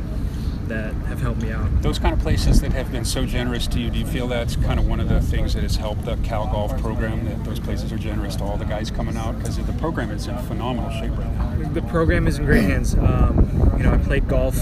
that 0.68 0.94
have 1.06 1.22
helped 1.22 1.42
me 1.42 1.52
out. 1.52 1.82
Those 1.82 2.00
kind 2.00 2.14
of 2.14 2.20
places 2.20 2.62
that 2.62 2.74
have 2.74 2.92
been 2.92 3.06
so 3.06 3.26
generous 3.26 3.68
to 3.68 3.80
you, 3.80 3.90
do 3.90 4.00
you 4.00 4.06
feel 4.06 4.28
that's 4.28 4.56
kind 4.58 4.80
of 4.80 4.88
one 4.88 5.00
of 5.00 5.10
the 5.10 5.22
things 5.22 5.54
that 5.54 5.64
has 5.64 5.76
helped 5.76 6.06
the 6.06 6.18
Cal 6.18 6.48
Golf 6.48 6.78
program? 6.82 7.26
That 7.26 7.44
those 7.44 7.60
places 7.60 7.92
are 7.92 7.98
generous 7.98 8.36
to 8.38 8.44
all 8.44 8.58
the 8.58 8.66
guys 8.66 8.92
coming 8.92 9.18
out 9.18 9.38
because 9.38 9.58
the 9.58 9.74
program 9.74 10.12
is 10.12 10.28
in 10.28 10.38
phenomenal 10.40 10.92
shape 10.92 11.18
right 11.18 11.32
now. 11.34 11.70
The 11.74 11.82
program 11.84 12.28
is 12.28 12.38
in 12.38 12.46
great 12.46 12.64
hands. 12.64 12.96
Um, 12.96 13.74
you 13.78 13.84
know, 13.84 13.94
I 13.94 13.98
played 13.98 14.28
golf 14.28 14.56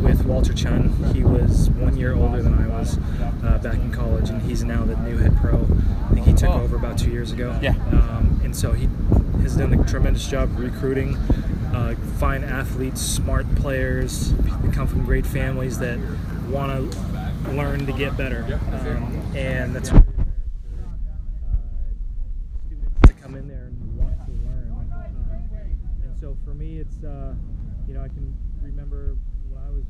with 0.00 0.24
Walter 0.24 0.52
Chun. 0.52 0.90
He 1.14 1.22
was 1.22 1.70
one 1.70 1.96
year 1.96 2.14
older 2.14 2.42
than 2.42 2.54
I 2.54 2.66
was 2.66 2.98
uh, 3.44 3.58
back 3.62 3.74
in 3.74 3.92
college, 3.92 4.30
and 4.30 4.42
he's 4.42 4.64
now 4.64 4.84
the 4.84 4.96
new 4.96 5.18
head 5.18 5.36
pro. 5.36 5.62
I 6.10 6.14
think 6.14 6.26
he 6.26 6.32
took 6.32 6.50
over 6.50 6.76
about 6.76 6.98
two 6.98 7.10
years 7.10 7.32
ago. 7.32 7.56
Yeah. 7.62 7.74
Um, 7.92 8.40
and 8.42 8.56
so 8.56 8.72
he 8.72 8.88
has 9.42 9.56
done 9.56 9.72
a 9.72 9.84
tremendous 9.84 10.26
job 10.26 10.50
recruiting 10.58 11.16
uh, 11.72 11.94
fine 12.18 12.44
athletes, 12.44 13.00
smart 13.00 13.52
players, 13.56 14.32
come 14.72 14.86
from 14.86 15.04
great 15.04 15.26
families 15.26 15.78
that 15.78 15.98
want 16.48 16.92
to 16.92 17.50
learn 17.52 17.86
to 17.86 17.92
get 17.92 18.16
better. 18.16 18.44
Um, 18.72 19.22
and 19.34 19.74
that's 19.74 19.88
for 19.90 19.96
uh, 19.96 20.02
students 22.66 23.00
to 23.06 23.12
come 23.14 23.34
in 23.34 23.48
there 23.48 23.66
and 23.66 23.96
want 23.98 24.14
to 24.26 24.32
learn. 24.44 24.70
Um, 24.92 25.10
and 26.04 26.20
so 26.20 26.36
for 26.44 26.54
me, 26.54 26.78
it's, 26.78 27.02
uh, 27.04 27.34
you 27.88 27.94
know, 27.94 28.02
I 28.02 28.08
can 28.08 28.34
remember 28.60 29.16
when 29.50 29.62
I 29.62 29.70
was 29.70 29.84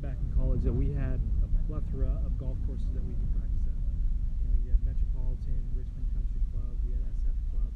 back 0.00 0.16
in 0.20 0.32
college 0.36 0.62
that 0.62 0.72
we 0.72 0.92
had 0.92 1.20
a 1.44 1.48
plethora 1.68 2.20
of 2.26 2.38
golf 2.38 2.56
courses 2.66 2.88
that 2.94 3.04
we 3.04 3.12
could 3.14 3.32
practice 3.36 3.68
at. 3.68 3.76
You 4.40 4.48
know, 4.48 4.56
you 4.64 4.70
had 4.72 4.80
Metropolitan, 4.84 5.60
Richmond 5.76 6.08
Country 6.16 6.40
Club, 6.50 6.74
we 6.84 6.92
had 6.96 7.04
SF 7.20 7.36
Club, 7.52 7.70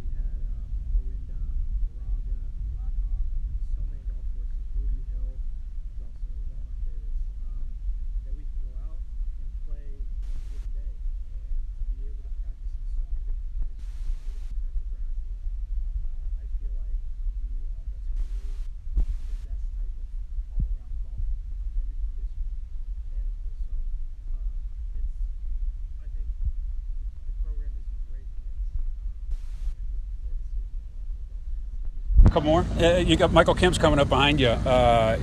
we 0.00 0.08
had 0.16 0.40
um, 0.56 0.68
Orinda, 0.96 1.40
Moraga, 1.84 2.40
Blackhawk. 2.72 3.24
I 3.28 3.40
mean, 3.44 3.60
so 3.76 3.84
many 3.86 4.02
golf 4.08 4.24
courses. 4.32 4.64
Ruby 4.74 5.04
Hill 5.12 5.36
is 5.38 6.00
also 6.00 6.32
one 6.48 6.56
of 6.56 6.66
my 6.66 6.76
favorites. 6.88 7.20
Um, 7.44 7.68
that 8.24 8.32
we 8.32 8.42
could 8.48 8.62
go 8.64 8.72
out 8.88 9.00
and 9.38 9.48
play 9.68 9.88
any 10.00 10.44
given 10.48 10.72
day, 10.72 10.94
and 11.36 11.60
to 11.68 11.82
be 11.92 12.08
able 12.08 12.24
to 12.24 12.32
practice 12.42 12.72
in 12.74 12.88
so 12.96 13.04
many 13.04 13.22
different 13.28 13.52
conditions, 13.52 13.92
so 14.08 14.16
many 14.18 14.40
different 14.40 14.58
types 14.64 14.80
of 14.82 14.88
grasses. 14.88 15.38
Uh, 16.08 16.42
I 16.42 16.44
feel 16.58 16.72
like 16.74 16.98
you 17.44 17.56
almost 17.76 18.08
create 18.16 18.60
the 19.04 19.36
best 19.44 19.64
type 19.78 19.94
of 19.96 20.06
all-around 20.52 20.94
golfer 21.04 21.36
on 21.38 21.76
every 21.78 21.98
condition 22.08 22.44
manageable. 23.12 23.56
So 23.64 23.74
um, 24.36 24.50
it's, 24.98 25.14
I 26.04 26.08
think 26.12 26.28
the 26.28 27.36
program 27.44 27.72
is 27.78 27.86
in 27.88 28.00
great 28.12 28.28
hands, 28.28 28.68
um, 28.76 29.72
and 29.72 29.88
looking 29.92 30.14
forward 30.20 30.38
to 30.38 30.46
seeing 30.52 30.68
more, 30.84 31.02
more 31.12 31.24
golfers 31.32 31.58
in 31.58 31.70
the 31.72 31.78
future. 31.88 32.27
Couple 32.38 32.52
more. 32.52 32.64
Uh, 32.80 32.98
you 32.98 33.16
got 33.16 33.32
Michael 33.32 33.56
Kim's 33.56 33.78
coming 33.78 33.98
up 33.98 34.08
behind 34.08 34.38
you. 34.38 34.46
Uh, 34.46 35.16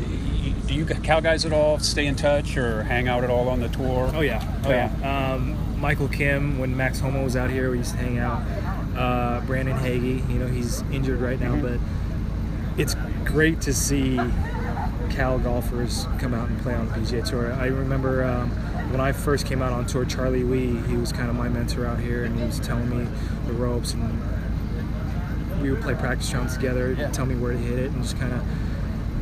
do 0.67 0.73
you 0.73 0.85
Cal 0.85 1.21
guys 1.21 1.45
at 1.45 1.53
all 1.53 1.79
stay 1.79 2.07
in 2.07 2.15
touch 2.15 2.57
or 2.57 2.83
hang 2.83 3.07
out 3.07 3.23
at 3.23 3.29
all 3.29 3.47
on 3.47 3.61
the 3.61 3.69
tour? 3.69 4.11
Oh 4.13 4.19
yeah, 4.19 4.43
oh 4.65 4.69
yeah. 4.69 5.31
Um, 5.31 5.79
Michael 5.79 6.09
Kim, 6.09 6.59
when 6.59 6.75
Max 6.75 6.99
Homa 6.99 7.23
was 7.23 7.37
out 7.37 7.49
here, 7.49 7.71
we 7.71 7.77
used 7.77 7.91
to 7.91 7.97
hang 7.99 8.17
out. 8.17 8.41
Uh, 8.97 9.39
Brandon 9.45 9.77
Hagy, 9.77 10.29
you 10.29 10.39
know, 10.39 10.47
he's 10.47 10.81
injured 10.91 11.21
right 11.21 11.39
now, 11.39 11.55
but 11.55 11.79
it's 12.77 12.97
great 13.23 13.61
to 13.61 13.73
see 13.73 14.19
Cal 15.09 15.39
golfers 15.39 16.07
come 16.19 16.33
out 16.33 16.49
and 16.49 16.59
play 16.63 16.73
on 16.73 16.89
the 16.89 16.95
PGA 16.95 17.25
Tour. 17.25 17.53
I 17.53 17.67
remember 17.67 18.25
um, 18.25 18.49
when 18.91 18.99
I 18.99 19.13
first 19.13 19.45
came 19.45 19.61
out 19.61 19.71
on 19.71 19.85
tour, 19.85 20.03
Charlie 20.03 20.41
Wi, 20.41 20.85
he 20.89 20.97
was 20.97 21.13
kind 21.13 21.29
of 21.29 21.37
my 21.37 21.47
mentor 21.47 21.85
out 21.85 22.01
here, 22.01 22.25
and 22.25 22.37
he 22.37 22.45
was 22.45 22.59
telling 22.59 22.89
me 22.89 23.07
the 23.47 23.53
ropes, 23.53 23.93
and 23.93 24.21
we 25.65 25.71
would 25.71 25.81
play 25.81 25.95
practice 25.95 26.31
rounds 26.33 26.55
together, 26.55 26.95
tell 27.11 27.25
me 27.25 27.35
where 27.35 27.51
to 27.51 27.57
hit 27.57 27.79
it, 27.79 27.91
and 27.91 28.03
just 28.03 28.17
kind 28.19 28.31
of 28.33 28.41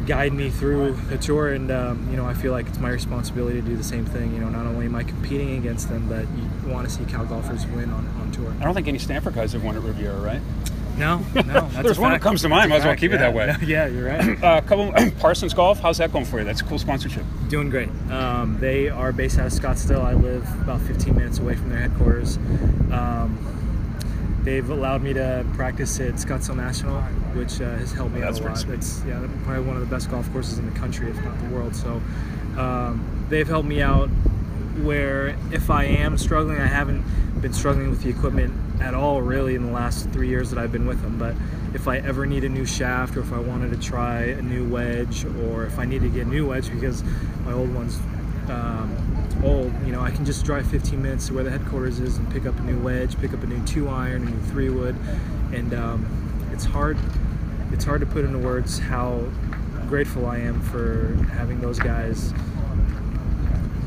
guide 0.05 0.33
me 0.33 0.50
through 0.50 0.91
the 1.07 1.17
tour 1.17 1.53
and 1.53 1.71
um, 1.71 2.05
you 2.12 2.17
know 2.17 2.25
I 2.25 2.33
feel 2.33 2.51
like 2.51 2.67
it's 2.67 2.77
my 2.77 2.89
responsibility 2.89 3.62
to 3.62 3.65
do 3.65 3.77
the 3.77 3.85
same 3.85 4.03
thing 4.05 4.33
you 4.33 4.41
know 4.41 4.50
not 4.50 4.65
only 4.65 4.85
am 4.85 4.95
I 4.95 5.03
competing 5.03 5.55
against 5.55 5.88
them 5.88 6.09
but 6.09 6.25
you 6.38 6.69
want 6.73 6.85
to 6.89 6.93
see 6.93 7.05
Cal 7.05 7.23
golfers 7.25 7.65
win 7.67 7.89
on, 7.89 8.05
on 8.19 8.29
tour 8.33 8.53
I 8.59 8.65
don't 8.65 8.73
think 8.73 8.89
any 8.89 9.00
Stanford 9.00 9.33
guys 9.35 9.53
have 9.53 9.63
won 9.63 9.77
at 9.77 9.81
Riviera, 9.81 10.19
right? 10.19 10.41
no 10.97 11.19
no 11.35 11.43
that's 11.43 11.83
There's 11.83 12.00
one 12.00 12.12
that 12.12 12.19
comes 12.19 12.41
to 12.41 12.50
mind. 12.50 12.69
Might 12.69 12.77
as 12.77 12.83
well 12.83 12.91
Fact, 12.91 13.00
keep 13.00 13.13
it 13.13 13.19
that 13.19 13.33
yeah. 13.33 13.57
way. 13.57 13.65
yeah 13.65 13.88
you're 13.88 14.07
right 14.07 14.43
Uh, 14.43 14.59
couple 14.59 14.91
Parsons 15.19 15.53
Golf. 15.53 15.79
How's 15.79 16.00
that 16.00 16.12
going 16.12 16.25
for 16.25 16.38
you? 16.39 16.43
That's 16.43 16.59
a 16.59 16.65
cool 16.65 16.79
sponsorship. 16.79 17.23
doing 17.47 17.69
great 17.69 17.88
um, 18.12 18.57
they 18.59 18.89
are 18.89 19.13
based 19.13 19.39
out 19.39 19.45
of 19.47 19.53
Scottsdale 19.53 20.03
I 20.03 20.15
live 20.15 20.43
about 20.62 20.81
15 20.81 21.15
minutes 21.15 21.39
away 21.39 21.55
from 21.55 21.69
their 21.69 21.79
headquarters 21.79 22.35
um, 22.91 23.38
they've 24.43 24.69
allowed 24.69 25.01
me 25.01 25.13
to 25.13 25.45
practice 25.53 26.00
at 26.00 26.15
Scottsdale 26.15 26.57
National 26.57 27.01
which 27.33 27.62
uh, 27.62 27.75
has 27.77 27.91
helped 27.93 28.13
me 28.13 28.21
That's 28.21 28.39
out 28.41 28.45
a 28.65 28.67
lot. 28.67 28.69
it's 28.69 29.03
yeah 29.07 29.25
probably 29.43 29.63
one 29.63 29.75
of 29.75 29.81
the 29.81 29.93
best 29.93 30.09
golf 30.12 30.31
courses 30.31 30.59
in 30.59 30.71
the 30.71 30.79
country 30.79 31.09
if 31.09 31.23
not 31.23 31.39
the 31.41 31.50
world. 31.55 31.75
So 31.75 32.01
um, 32.57 33.25
they've 33.29 33.47
helped 33.47 33.67
me 33.67 33.81
out 33.81 34.09
where 34.81 35.38
if 35.51 35.69
I 35.69 35.85
am 35.85 36.17
struggling, 36.17 36.59
I 36.59 36.65
haven't 36.67 37.03
been 37.41 37.53
struggling 37.53 37.89
with 37.89 38.01
the 38.03 38.09
equipment 38.09 38.53
at 38.81 38.93
all 38.93 39.21
really 39.21 39.55
in 39.55 39.65
the 39.65 39.71
last 39.71 40.09
three 40.09 40.29
years 40.29 40.50
that 40.50 40.59
I've 40.59 40.71
been 40.71 40.88
with 40.88 41.01
them. 41.01 41.17
But 41.17 41.35
if 41.73 41.88
I 41.88 41.97
ever 41.97 42.25
need 42.25 42.43
a 42.43 42.50
new 42.50 42.65
shaft 42.65 43.15
or 43.15 43.21
if 43.21 43.31
I 43.31 43.39
wanted 43.39 43.71
to 43.71 43.77
try 43.77 44.23
a 44.23 44.41
new 44.41 44.67
wedge 44.67 45.25
or 45.25 45.65
if 45.65 45.79
I 45.79 45.85
need 45.85 46.01
to 46.01 46.09
get 46.09 46.25
a 46.25 46.29
new 46.29 46.47
wedge 46.47 46.71
because 46.71 47.03
my 47.45 47.53
old 47.53 47.73
one's 47.73 48.00
um, 48.50 48.95
oh, 49.43 49.63
you 49.85 49.91
know, 49.91 50.01
I 50.01 50.12
can 50.12 50.25
just 50.25 50.45
drive 50.45 50.67
15 50.67 51.01
minutes 51.01 51.27
to 51.27 51.33
where 51.33 51.43
the 51.43 51.51
headquarters 51.51 52.00
is 52.00 52.17
and 52.17 52.31
pick 52.31 52.45
up 52.45 52.57
a 52.57 52.62
new 52.62 52.79
wedge, 52.79 53.19
pick 53.19 53.33
up 53.33 53.43
a 53.43 53.47
new 53.47 53.63
two 53.65 53.89
iron, 53.89 54.27
a 54.27 54.31
new 54.31 54.41
three 54.51 54.69
wood, 54.69 54.95
and 55.53 55.73
um, 55.73 56.50
it's 56.51 56.65
hard. 56.65 56.97
It's 57.71 57.85
hard 57.85 58.01
to 58.01 58.07
put 58.07 58.23
into 58.23 58.38
words 58.38 58.77
how 58.77 59.19
grateful 59.88 60.27
I 60.27 60.38
am 60.38 60.62
for 60.62 61.15
having 61.33 61.59
those 61.59 61.79
guys 61.79 62.33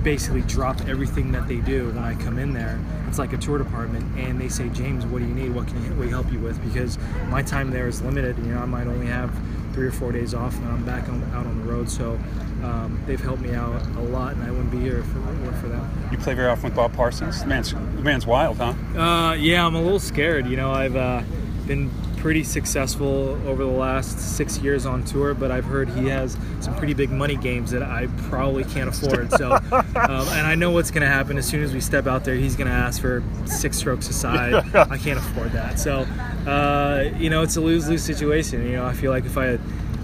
basically 0.06 0.42
drop 0.42 0.80
everything 0.82 1.32
that 1.32 1.48
they 1.48 1.56
do 1.56 1.88
when 1.88 1.98
I 1.98 2.14
come 2.14 2.38
in 2.38 2.52
there. 2.52 2.78
It's 3.08 3.18
like 3.18 3.32
a 3.32 3.36
tour 3.36 3.58
department, 3.58 4.04
and 4.16 4.40
they 4.40 4.48
say, 4.48 4.68
James, 4.68 5.04
what 5.04 5.18
do 5.18 5.24
you 5.24 5.34
need? 5.34 5.52
What 5.52 5.66
can 5.66 5.98
we 5.98 6.08
help 6.08 6.30
you 6.30 6.38
with? 6.38 6.62
Because 6.62 6.96
my 7.28 7.42
time 7.42 7.72
there 7.72 7.88
is 7.88 8.00
limited. 8.02 8.38
You 8.38 8.54
know, 8.54 8.60
I 8.60 8.66
might 8.66 8.86
only 8.86 9.06
have 9.06 9.36
three 9.76 9.86
or 9.86 9.92
four 9.92 10.10
days 10.10 10.32
off, 10.32 10.56
and 10.56 10.66
I'm 10.68 10.86
back 10.86 11.06
on, 11.10 11.22
out 11.34 11.44
on 11.44 11.58
the 11.60 11.70
road. 11.70 11.90
So 11.90 12.18
um, 12.64 12.98
they've 13.06 13.20
helped 13.20 13.42
me 13.42 13.52
out 13.52 13.82
a 13.98 14.00
lot, 14.00 14.32
and 14.32 14.42
I 14.42 14.50
wouldn't 14.50 14.70
be 14.70 14.80
here 14.80 15.00
if 15.00 15.04
it 15.14 15.18
weren't 15.18 15.56
for 15.58 15.68
them. 15.68 16.08
You 16.10 16.16
play 16.16 16.32
very 16.32 16.48
often 16.48 16.64
with 16.64 16.74
Bob 16.74 16.94
Parsons. 16.94 17.40
The 17.40 17.46
man's, 17.46 17.72
the 17.72 17.78
man's 17.78 18.26
wild, 18.26 18.56
huh? 18.56 18.72
Uh, 18.98 19.34
yeah, 19.34 19.66
I'm 19.66 19.74
a 19.74 19.82
little 19.82 20.00
scared. 20.00 20.46
You 20.46 20.56
know, 20.56 20.72
I've 20.72 20.96
uh, 20.96 21.22
been 21.66 21.90
pretty 22.16 22.42
successful 22.42 23.38
over 23.46 23.64
the 23.64 23.70
last 23.70 24.18
six 24.18 24.56
years 24.58 24.86
on 24.86 25.04
tour, 25.04 25.34
but 25.34 25.50
I've 25.50 25.66
heard 25.66 25.90
he 25.90 26.06
has 26.06 26.38
some 26.60 26.74
pretty 26.76 26.94
big 26.94 27.10
money 27.10 27.36
games 27.36 27.70
that 27.72 27.82
I 27.82 28.08
probably 28.30 28.64
can't 28.64 28.88
afford. 28.88 29.30
So, 29.32 29.52
um, 29.72 29.92
and 29.94 30.46
I 30.46 30.54
know 30.54 30.70
what's 30.70 30.90
going 30.90 31.02
to 31.02 31.08
happen 31.08 31.36
as 31.36 31.46
soon 31.46 31.62
as 31.62 31.74
we 31.74 31.80
step 31.80 32.06
out 32.06 32.24
there. 32.24 32.34
He's 32.34 32.56
going 32.56 32.68
to 32.68 32.72
ask 32.74 32.98
for 32.98 33.22
six 33.44 33.76
strokes 33.76 34.08
aside. 34.08 34.54
I 34.74 34.96
can't 34.96 35.18
afford 35.18 35.52
that. 35.52 35.78
So, 35.78 36.06
uh, 36.46 37.10
you 37.18 37.30
know, 37.30 37.42
it's 37.42 37.56
a 37.56 37.60
lose 37.60 37.88
lose 37.88 38.02
situation. 38.02 38.66
You 38.66 38.76
know, 38.76 38.86
I 38.86 38.92
feel 38.92 39.10
like 39.10 39.24
if 39.24 39.36
I 39.36 39.58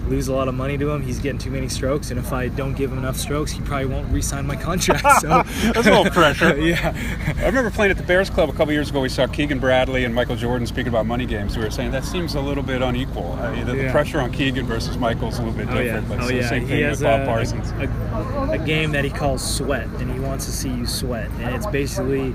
lose 0.07 0.27
a 0.27 0.33
lot 0.33 0.47
of 0.47 0.53
money 0.53 0.77
to 0.77 0.89
him. 0.89 1.01
He's 1.01 1.19
getting 1.19 1.39
too 1.39 1.51
many 1.51 1.69
strokes, 1.69 2.11
and 2.11 2.19
if 2.19 2.33
I 2.33 2.49
don't 2.49 2.73
give 2.73 2.91
him 2.91 2.97
enough 2.97 3.17
strokes, 3.17 3.51
he 3.51 3.61
probably 3.61 3.85
won't 3.87 4.11
re-sign 4.11 4.45
my 4.45 4.55
contract. 4.55 5.01
So 5.21 5.27
that's 5.73 5.87
a 5.87 5.91
little 5.91 6.05
pressure. 6.05 6.57
yeah. 6.59 6.93
I 7.37 7.45
remember 7.45 7.71
playing 7.71 7.91
at 7.91 7.97
the 7.97 8.03
Bears 8.03 8.29
Club 8.29 8.49
a 8.49 8.53
couple 8.53 8.73
years 8.73 8.89
ago. 8.89 9.01
We 9.01 9.09
saw 9.09 9.27
Keegan 9.27 9.59
Bradley 9.59 10.03
and 10.05 10.13
Michael 10.13 10.35
Jordan 10.35 10.67
speaking 10.67 10.89
about 10.89 11.05
money 11.05 11.25
games. 11.25 11.57
We 11.57 11.63
were 11.63 11.71
saying 11.71 11.91
that 11.91 12.03
seems 12.05 12.35
a 12.35 12.41
little 12.41 12.63
bit 12.63 12.81
unequal. 12.81 13.33
Uh, 13.39 13.63
the, 13.63 13.77
Yeah. 13.77 13.91
pressure 13.91 14.19
on 14.19 14.31
Keegan 14.31 14.65
versus 14.65 14.97
Michael 14.97 15.29
is 15.29 15.39
a 15.39 15.43
little 15.43 15.57
bit 15.57 15.67
Oh 15.69 15.79
yeah, 15.79 15.83
different, 15.83 16.09
but 16.09 16.19
oh 16.21 16.27
the 16.27 16.35
yeah. 16.35 16.49
same 16.49 16.61
He 16.63 16.67
thing 16.67 16.83
has 16.83 16.99
with 16.99 17.07
Bob 17.07 17.21
a, 17.21 17.25
Parsons. 17.25 17.71
a, 17.71 18.49
a 18.51 18.57
game 18.65 18.91
that 18.91 19.03
he 19.03 19.09
calls 19.09 19.41
sweat, 19.43 19.87
and 19.99 20.11
he 20.11 20.19
wants 20.19 20.45
to 20.45 20.51
see 20.51 20.69
you 20.69 20.85
sweat, 20.85 21.29
and 21.39 21.55
it's 21.55 21.67
basically 21.67 22.33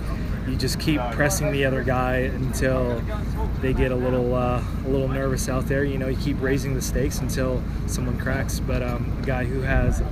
you 0.49 0.57
just 0.57 0.81
keep 0.81 1.01
pressing 1.13 1.53
the 1.53 1.65
other 1.65 1.83
guy 1.83 2.17
until 2.17 3.03
they 3.61 3.73
get 3.73 3.93
a 3.93 3.97
little 3.97 4.35
uh, 4.35 4.63
a 4.85 4.89
little 4.89 5.09
nervous 5.09 5.49
out 5.49 5.67
there. 5.67 5.85
You 5.85 5.99
know, 5.99 6.09
you 6.09 6.17
keep 6.17 6.41
raising 6.41 6.75
the 6.75 6.83
stakes 6.83 7.19
until 7.19 7.63
someone 7.87 8.19
cracks. 8.19 8.61
But 8.61 8.83
um, 8.83 9.19
a 9.23 9.27
guy 9.27 9.45
who 9.45 9.61
has 9.61 10.03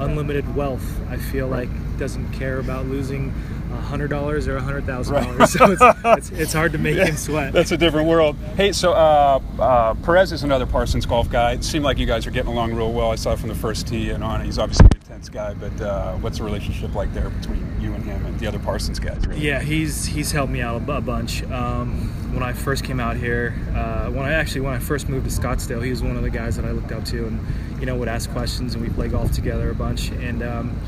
unlimited 0.00 0.54
wealth, 0.54 1.00
I 1.10 1.16
feel 1.16 1.48
like 1.48 1.68
doesn't 1.98 2.32
care 2.32 2.58
about 2.58 2.86
losing 2.86 3.32
hundred 3.80 4.08
dollars 4.08 4.48
or 4.48 4.56
a 4.56 4.60
hundred 4.60 4.84
thousand 4.86 5.14
dollars. 5.14 5.52
So 5.52 5.70
it's, 5.70 5.82
it's, 6.04 6.30
it's 6.30 6.52
hard 6.52 6.72
to 6.72 6.78
make 6.78 6.96
him 6.96 7.16
sweat. 7.16 7.52
That's 7.52 7.72
a 7.72 7.76
different 7.76 8.08
world. 8.08 8.36
Hey, 8.56 8.72
so 8.72 8.92
uh, 8.92 9.40
uh, 9.58 9.94
Perez 9.94 10.32
is 10.32 10.42
another 10.42 10.66
Parsons 10.66 11.06
golf 11.06 11.30
guy. 11.30 11.52
It 11.52 11.64
seemed 11.64 11.84
like 11.84 11.98
you 11.98 12.06
guys 12.06 12.26
are 12.26 12.30
getting 12.30 12.50
along 12.50 12.74
real 12.74 12.92
well. 12.92 13.10
I 13.10 13.16
saw 13.16 13.36
from 13.36 13.48
the 13.48 13.54
first 13.54 13.86
tee 13.86 14.10
and 14.10 14.22
on. 14.22 14.44
He's 14.44 14.58
obviously 14.58 14.86
an 14.86 14.96
intense 15.00 15.28
guy, 15.28 15.54
but 15.54 15.80
uh, 15.80 16.14
what's 16.16 16.38
the 16.38 16.44
relationship 16.44 16.94
like 16.94 17.12
there 17.14 17.30
between 17.30 17.80
you 17.80 17.92
and 17.94 18.04
him 18.04 18.24
and 18.26 18.38
the 18.38 18.46
other 18.46 18.58
Parsons 18.58 18.98
guys? 18.98 19.26
Really? 19.26 19.40
Yeah, 19.40 19.60
he's 19.60 20.06
he's 20.06 20.32
helped 20.32 20.52
me 20.52 20.60
out 20.60 20.80
a, 20.88 20.92
a 20.92 21.00
bunch. 21.00 21.42
Um, 21.44 22.08
when 22.32 22.42
I 22.42 22.52
first 22.52 22.84
came 22.84 23.00
out 23.00 23.16
here, 23.16 23.54
uh, 23.74 24.10
when 24.10 24.24
I 24.24 24.32
actually 24.32 24.62
when 24.62 24.74
I 24.74 24.78
first 24.78 25.08
moved 25.08 25.28
to 25.28 25.40
Scottsdale, 25.40 25.84
he 25.84 25.90
was 25.90 26.02
one 26.02 26.16
of 26.16 26.22
the 26.22 26.30
guys 26.30 26.56
that 26.56 26.64
I 26.64 26.70
looked 26.70 26.92
up 26.92 27.04
to, 27.06 27.26
and 27.26 27.46
you 27.80 27.86
know 27.86 27.96
would 27.96 28.08
ask 28.08 28.30
questions, 28.30 28.74
and 28.74 28.82
we 28.82 28.88
play 28.90 29.08
golf 29.08 29.32
together 29.32 29.70
a 29.70 29.74
bunch. 29.74 30.10
And 30.10 30.42
um, 30.42 30.78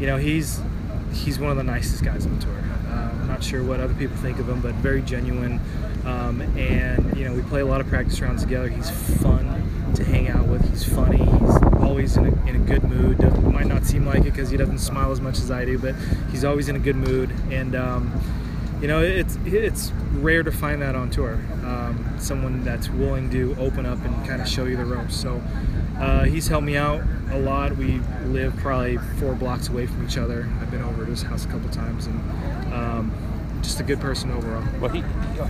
you 0.00 0.06
know 0.06 0.16
he's 0.16 0.60
he's 1.14 1.38
one 1.38 1.50
of 1.50 1.56
the 1.56 1.62
nicest 1.62 2.04
guys 2.04 2.26
on 2.26 2.38
tour. 2.38 2.52
Uh, 2.88 3.10
I'm 3.12 3.28
not 3.28 3.42
sure 3.42 3.62
what 3.62 3.80
other 3.80 3.94
people 3.94 4.16
think 4.16 4.38
of 4.38 4.48
him, 4.48 4.60
but 4.60 4.74
very 4.76 5.02
genuine. 5.02 5.60
Um, 6.04 6.42
and 6.58 7.16
you 7.16 7.24
know 7.24 7.32
we 7.32 7.42
play 7.42 7.60
a 7.60 7.66
lot 7.66 7.80
of 7.80 7.86
practice 7.86 8.20
rounds 8.20 8.42
together. 8.42 8.68
He's 8.68 8.90
fun 9.22 9.92
to 9.94 10.04
hang 10.04 10.28
out 10.28 10.46
with. 10.46 10.68
He's 10.68 10.84
funny. 10.84 11.18
He's 11.18 11.62
always 11.82 12.16
in 12.16 12.26
a, 12.26 12.46
in 12.46 12.56
a 12.56 12.58
good 12.58 12.84
mood. 12.84 13.18
Doesn't, 13.18 13.52
might 13.52 13.66
not 13.66 13.84
seem 13.84 14.04
like 14.04 14.20
it 14.20 14.32
because 14.32 14.50
he 14.50 14.56
doesn't 14.56 14.78
smile 14.78 15.12
as 15.12 15.20
much 15.20 15.38
as 15.38 15.50
I 15.50 15.64
do, 15.64 15.78
but 15.78 15.94
he's 16.30 16.44
always 16.44 16.68
in 16.68 16.76
a 16.76 16.80
good 16.80 16.96
mood. 16.96 17.30
And 17.50 17.74
um, 17.74 18.20
you 18.80 18.88
know, 18.88 19.00
it's 19.02 19.38
it's 19.44 19.92
rare 20.14 20.42
to 20.42 20.52
find 20.52 20.82
that 20.82 20.94
on 20.94 21.10
tour. 21.10 21.34
Um, 21.64 22.16
someone 22.18 22.64
that's 22.64 22.88
willing 22.88 23.30
to 23.30 23.56
open 23.58 23.86
up 23.86 24.04
and 24.04 24.26
kind 24.26 24.40
of 24.40 24.48
show 24.48 24.64
you 24.64 24.76
the 24.76 24.84
ropes. 24.84 25.16
So 25.16 25.42
uh, 25.98 26.24
he's 26.24 26.48
helped 26.48 26.66
me 26.66 26.76
out 26.76 27.02
a 27.30 27.38
lot. 27.38 27.76
We 27.76 28.00
live 28.26 28.56
probably 28.56 28.98
four 29.18 29.34
blocks 29.34 29.68
away 29.68 29.86
from 29.86 30.04
each 30.06 30.18
other. 30.18 30.48
I've 30.60 30.70
been 30.70 30.82
over 30.82 31.04
to 31.04 31.10
his 31.10 31.22
house 31.22 31.44
a 31.44 31.48
couple 31.48 31.68
times, 31.70 32.06
and 32.06 32.20
um, 32.72 33.12
just 33.62 33.80
a 33.80 33.82
good 33.82 34.00
person 34.00 34.30
overall. 34.30 34.64
Well, 34.80 34.90
he 34.90 35.02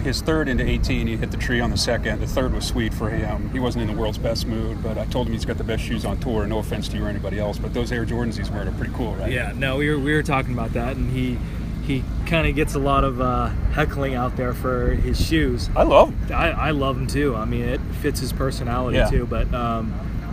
his 0.03 0.23
third 0.23 0.49
into 0.49 0.65
18, 0.65 1.07
he 1.07 1.17
hit 1.17 1.31
the 1.31 1.37
tree 1.37 1.61
on 1.61 1.71
the 1.71 1.77
second. 1.77 2.21
The 2.21 2.27
third 2.27 2.53
was 2.53 2.67
sweet 2.67 2.95
for 2.95 3.11
him. 3.11 3.51
He 3.51 3.59
wasn't 3.59 3.83
in 3.83 3.95
the 3.95 4.01
world's 4.01 4.19
best 4.19 4.47
mood, 4.47 4.83
but 4.83 4.97
I 4.97 5.07
told 5.07 5.27
him 5.27 5.33
he's 5.33 5.45
got 5.45 5.59
the 5.59 5.65
best 5.65 5.83
shoes 5.83 6.05
on 6.05 6.19
tour. 6.19 6.47
No 6.47 6.59
offense 6.59 6.89
to 6.89 6.97
you 6.97 7.05
or 7.05 7.09
anybody 7.09 7.39
else, 7.39 7.59
but 7.59 7.75
those 7.75 7.91
Air 7.93 8.07
Jordans 8.07 8.39
he's 8.39 8.51
wearing 8.51 8.69
are 8.69 8.73
pretty 8.73 8.95
cool, 8.95 9.15
right? 9.17 9.33
Yeah, 9.33 9.53
no, 9.57 9.77
we 9.77 9.91
were 9.91 9.99
we 9.99 10.15
were 10.15 10.23
talking 10.23 10.53
about 10.53 10.73
that, 10.75 10.97
and 10.97 11.11
he 11.11 11.39
he 11.87 12.03
kind 12.27 12.47
of 12.47 12.55
gets 12.55 12.75
a 12.75 12.79
lot 12.79 13.05
of 13.05 13.21
uh, 13.21 13.49
heckling 13.73 14.15
out 14.15 14.37
there 14.37 14.55
for 14.55 14.91
his 14.91 15.21
shoes. 15.25 15.69
I 15.77 15.83
love 15.83 16.29
them. 16.29 16.37
I, 16.37 16.51
I 16.51 16.71
love 16.71 16.97
them 16.97 17.07
too. 17.07 17.35
I 17.37 17.45
mean, 17.45 17.63
it 17.63 17.81
fits 18.01 18.21
his 18.21 18.33
personality 18.33 18.97
Yeah. 18.99 19.11
too. 19.11 19.27
But 19.27 19.53
um, 19.55 19.93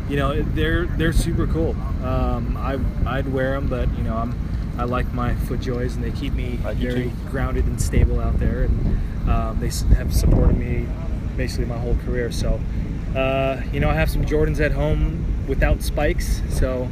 you 0.10 0.16
know, 0.18 0.42
they're 0.42 0.86
they're 0.86 1.14
super 1.14 1.48
cool. 1.48 1.76
Um, 2.04 2.58
I 2.58 2.80
I'd 3.06 3.32
wear 3.32 3.52
them, 3.54 3.68
but 3.68 3.90
you 3.98 4.04
know, 4.04 4.16
I'm 4.16 4.34
I 4.78 4.86
like 4.86 5.14
my 5.14 5.34
FootJoys, 5.34 5.96
and 5.96 6.04
they 6.04 6.12
keep 6.12 6.34
me 6.34 6.58
very 6.76 7.04
too. 7.10 7.12
grounded 7.30 7.66
and 7.66 7.80
stable 7.82 8.20
out 8.22 8.40
there, 8.40 8.64
and 8.64 9.30
um, 9.30 9.60
they 9.60 9.70
have 9.96 10.14
supported 10.14 10.58
me 10.58 10.88
basically 11.38 11.66
my 11.66 11.78
whole 11.78 11.98
career. 12.06 12.32
So, 12.32 12.60
uh, 13.16 13.62
you 13.74 13.80
know, 13.80 13.90
I 13.90 13.94
have 13.94 14.10
some 14.10 14.26
Jordans 14.26 14.60
at 14.60 14.72
home 14.72 15.46
without 15.48 15.82
spikes, 15.82 16.42
so 16.50 16.88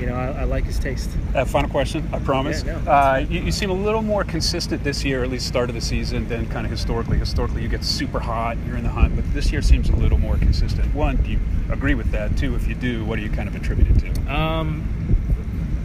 you 0.00 0.06
know, 0.06 0.14
I, 0.14 0.40
I 0.40 0.44
like 0.44 0.64
his 0.64 0.78
taste. 0.78 1.10
Uh, 1.34 1.44
final 1.44 1.68
question, 1.70 2.08
I 2.12 2.18
promise. 2.20 2.62
Yeah, 2.62 2.80
no. 2.84 2.90
uh, 2.90 3.26
you, 3.28 3.40
you 3.40 3.52
seem 3.52 3.70
a 3.70 3.74
little 3.74 4.02
more 4.02 4.24
consistent 4.24 4.84
this 4.84 5.04
year, 5.04 5.24
at 5.24 5.30
least 5.30 5.46
start 5.46 5.68
of 5.68 5.74
the 5.74 5.80
season, 5.80 6.28
than 6.28 6.46
kind 6.48 6.64
of 6.64 6.70
historically. 6.70 7.18
Historically, 7.18 7.62
you 7.62 7.68
get 7.68 7.84
super 7.84 8.20
hot, 8.20 8.56
you're 8.66 8.76
in 8.76 8.84
the 8.84 8.90
hunt, 8.90 9.16
but 9.16 9.32
this 9.34 9.50
year 9.52 9.62
seems 9.62 9.88
a 9.88 9.96
little 9.96 10.18
more 10.18 10.36
consistent. 10.36 10.94
One, 10.94 11.16
do 11.16 11.30
you 11.30 11.40
agree 11.70 11.94
with 11.94 12.10
that? 12.12 12.36
Two, 12.36 12.54
if 12.54 12.68
you 12.68 12.74
do, 12.74 13.04
what 13.04 13.16
do 13.16 13.22
you 13.22 13.30
kind 13.30 13.48
of 13.48 13.56
attribute 13.56 13.88
it 13.90 14.14
to? 14.14 14.34
Um, 14.34 15.16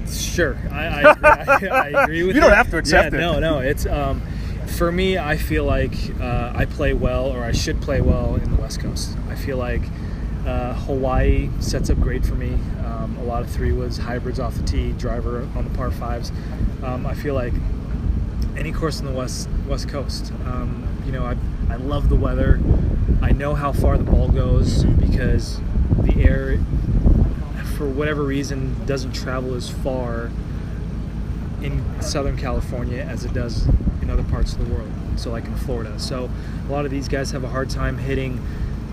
sure, 0.10 0.58
I, 0.72 0.86
I, 0.86 1.12
agree, 1.12 1.70
I, 1.70 1.90
I 1.92 2.04
agree 2.04 2.24
with 2.24 2.36
You 2.36 2.42
don't 2.42 2.52
have 2.52 2.70
to 2.72 2.78
accept 2.78 3.14
yeah, 3.14 3.20
it. 3.20 3.22
No, 3.22 3.40
no, 3.40 3.60
it's 3.60 3.86
um, 3.86 4.22
for 4.78 4.92
me. 4.92 5.18
I 5.18 5.38
feel 5.38 5.66
like 5.66 5.94
uh, 6.20 6.54
I 6.56 6.66
play 6.66 6.94
well, 6.94 7.28
or 7.28 7.44
I 7.44 7.52
should 7.52 7.82
play 7.82 8.02
well 8.02 8.36
in 8.36 8.56
the 8.56 8.62
West 8.62 8.80
Coast. 8.80 9.18
I 9.30 9.36
feel 9.36 9.58
like 9.58 9.82
uh, 10.46 10.74
Hawaii 10.74 11.50
sets 11.60 11.90
up 11.90 12.00
great 12.00 12.26
for 12.26 12.36
me. 12.36 12.58
Um, 13.04 13.18
a 13.18 13.24
lot 13.24 13.42
of 13.42 13.50
three 13.50 13.74
woods, 13.74 13.98
hybrids 13.98 14.40
off 14.40 14.56
the 14.56 14.64
tee, 14.64 14.94
driver 14.94 15.48
on 15.56 15.66
the 15.66 15.76
par 15.76 15.92
fives. 15.92 16.32
Um, 16.84 17.06
I 17.06 17.14
feel 17.14 17.34
like 17.34 17.54
any 18.56 18.72
course 18.72 19.00
in 19.00 19.06
the 19.06 19.12
west 19.12 19.50
west 19.68 19.90
coast. 19.90 20.32
Um, 20.46 20.88
you 21.06 21.12
know, 21.12 21.26
I, 21.26 21.36
I 21.70 21.76
love 21.76 22.08
the 22.08 22.16
weather. 22.16 22.62
I 23.22 23.32
know 23.32 23.56
how 23.56 23.74
far 23.74 23.98
the 23.98 24.04
ball 24.06 24.30
goes 24.30 24.86
because 24.86 25.60
the 26.00 26.24
air, 26.24 26.58
for 27.76 27.90
whatever 27.90 28.24
reason, 28.24 28.86
doesn't 28.86 29.12
travel 29.12 29.54
as 29.56 29.70
far 29.70 30.32
in 31.62 31.84
Southern 32.02 32.38
California 32.38 33.02
as 33.02 33.26
it 33.26 33.34
does 33.34 33.68
in 34.02 34.10
other 34.10 34.24
parts 34.24 34.54
of 34.54 34.66
the 34.66 34.74
world. 34.74 34.92
So, 35.18 35.30
like 35.30 35.46
in 35.46 35.56
Florida. 35.58 36.00
So, 36.00 36.30
a 36.68 36.72
lot 36.72 36.86
of 36.86 36.92
these 36.92 37.10
guys 37.10 37.32
have 37.32 37.44
a 37.44 37.50
hard 37.50 37.70
time 37.70 37.98
hitting, 37.98 38.42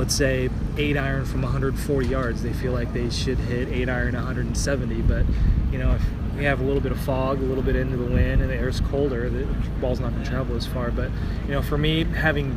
let's 0.00 0.14
say, 0.14 0.48
eight 0.78 0.96
iron 0.96 1.26
from 1.26 1.42
140 1.42 2.08
yards. 2.08 2.42
They 2.42 2.54
feel 2.54 2.72
like 2.72 2.90
they 2.94 3.10
should 3.10 3.36
hit 3.36 3.68
eight 3.68 3.90
iron 3.90 4.14
170, 4.14 5.02
but 5.02 5.26
you 5.70 5.76
know, 5.76 5.92
if 5.92 6.36
we 6.38 6.44
have 6.44 6.58
a 6.58 6.64
little 6.64 6.80
bit 6.80 6.90
of 6.90 6.98
fog, 7.00 7.38
a 7.38 7.44
little 7.44 7.62
bit 7.62 7.76
into 7.76 7.98
the 7.98 8.06
wind, 8.06 8.40
and 8.40 8.48
the 8.48 8.54
air's 8.54 8.80
colder, 8.80 9.28
the 9.28 9.44
ball's 9.78 10.00
not 10.00 10.12
going 10.12 10.24
to 10.24 10.30
travel 10.30 10.56
as 10.56 10.66
far. 10.66 10.90
But 10.90 11.10
you 11.44 11.52
know, 11.52 11.60
for 11.60 11.76
me, 11.76 12.04
having 12.04 12.56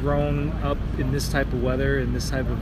grown 0.00 0.50
up 0.62 0.78
in 0.96 1.12
this 1.12 1.28
type 1.28 1.48
of 1.48 1.62
weather 1.62 1.98
in 1.98 2.14
this 2.14 2.30
type 2.30 2.48
of 2.48 2.58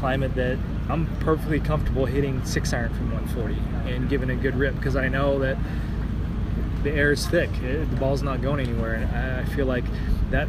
climate, 0.00 0.34
that 0.34 0.58
I'm 0.88 1.06
perfectly 1.18 1.60
comfortable 1.60 2.04
hitting 2.04 2.44
six 2.44 2.72
iron 2.72 2.92
from 2.92 3.12
140 3.12 3.94
and 3.94 4.08
giving 4.08 4.30
a 4.30 4.34
good 4.34 4.56
rip 4.56 4.74
because 4.74 4.96
I 4.96 5.06
know 5.06 5.38
that 5.38 5.56
the 6.82 6.90
air 6.90 7.12
is 7.12 7.28
thick. 7.28 7.50
It, 7.62 7.88
the 7.88 7.96
ball's 7.96 8.24
not 8.24 8.42
going 8.42 8.58
anywhere, 8.58 8.94
and 8.94 9.16
I, 9.16 9.42
I 9.42 9.44
feel 9.44 9.66
like 9.66 9.84
that 10.30 10.48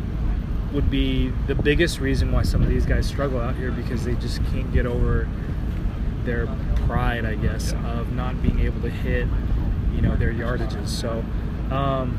would 0.74 0.90
be 0.90 1.30
the 1.48 1.56
biggest 1.56 2.00
reason 2.00 2.32
why 2.32 2.44
some 2.44 2.62
of 2.62 2.70
these 2.70 2.86
guys 2.86 3.08
struggle 3.08 3.40
out 3.40 3.56
here 3.56 3.72
because 3.72 4.04
they 4.04 4.16
just 4.16 4.44
can't 4.46 4.72
get 4.74 4.86
over 4.86 5.28
their 6.26 6.48
pride, 6.88 7.26
I 7.26 7.36
guess, 7.36 7.74
of 7.86 8.12
not 8.14 8.42
being 8.42 8.60
able 8.60 8.82
to 8.82 8.90
hit, 8.90 9.28
you 9.94 10.02
know, 10.02 10.16
their 10.16 10.34
yardages. 10.34 10.88
So, 10.88 11.24
um, 11.70 12.18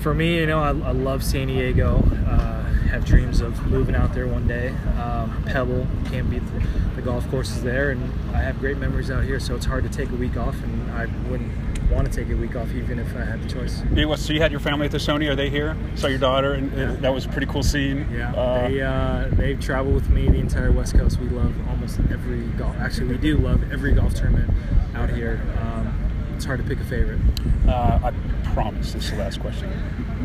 for 0.00 0.14
me, 0.14 0.38
you 0.38 0.46
know, 0.46 0.60
I, 0.60 0.68
I 0.68 0.92
love 0.92 1.22
San 1.22 1.48
Diego. 1.48 1.98
Uh, 2.28 2.54
have 2.94 3.04
dreams 3.04 3.40
of 3.40 3.66
moving 3.66 3.96
out 3.96 4.14
there 4.14 4.28
one 4.28 4.46
day. 4.46 4.68
Um, 5.00 5.42
Pebble 5.46 5.86
can't 6.06 6.30
beat 6.30 6.42
the, 6.46 6.66
the 6.94 7.02
golf 7.02 7.28
courses 7.28 7.62
there, 7.62 7.90
and 7.90 8.12
I 8.34 8.40
have 8.40 8.60
great 8.60 8.78
memories 8.78 9.10
out 9.10 9.24
here. 9.24 9.40
So 9.40 9.56
it's 9.56 9.66
hard 9.66 9.82
to 9.82 9.90
take 9.90 10.10
a 10.10 10.14
week 10.14 10.36
off, 10.36 10.54
and 10.62 10.90
I 10.92 11.06
wouldn't 11.28 11.50
want 11.94 12.10
to 12.12 12.24
take 12.24 12.32
a 12.32 12.36
week 12.36 12.56
off, 12.56 12.70
even 12.74 12.98
if 12.98 13.14
I 13.16 13.24
had 13.24 13.42
the 13.42 13.48
choice. 13.48 13.82
It 13.96 14.04
was, 14.06 14.24
so 14.24 14.32
you 14.32 14.40
had 14.40 14.50
your 14.50 14.60
family 14.60 14.86
at 14.86 14.92
the 14.92 14.98
Sony. 14.98 15.28
Are 15.30 15.34
they 15.36 15.48
here? 15.50 15.76
Saw 15.94 16.08
your 16.08 16.18
daughter, 16.18 16.54
and, 16.54 16.72
and 16.74 16.94
Yeah. 16.94 17.00
that 17.00 17.14
was 17.14 17.24
a 17.26 17.28
pretty 17.28 17.46
cool 17.46 17.62
scene. 17.62 18.06
Yeah, 18.12 18.32
Uh, 18.34 18.68
they 18.68 18.80
uh, 18.80 19.28
they've 19.32 19.60
traveled 19.60 19.94
with 19.94 20.10
me 20.10 20.28
the 20.28 20.38
entire 20.38 20.72
West 20.72 20.94
Coast. 20.96 21.18
We 21.20 21.28
love 21.28 21.54
almost 21.68 21.98
every 22.10 22.42
golf. 22.58 22.76
Actually, 22.78 23.08
we 23.08 23.18
do 23.18 23.38
love 23.38 23.72
every 23.72 23.92
golf 23.92 24.14
tournament 24.14 24.50
out 24.94 25.10
here. 25.10 25.40
Um, 25.62 25.92
it's 26.34 26.44
hard 26.44 26.58
to 26.60 26.66
pick 26.66 26.80
a 26.80 26.84
favorite. 26.84 27.20
uh, 27.68 28.00
I 28.02 28.12
promise 28.54 28.92
this 28.92 29.04
is 29.04 29.10
the 29.12 29.18
last 29.18 29.40
question. 29.40 29.70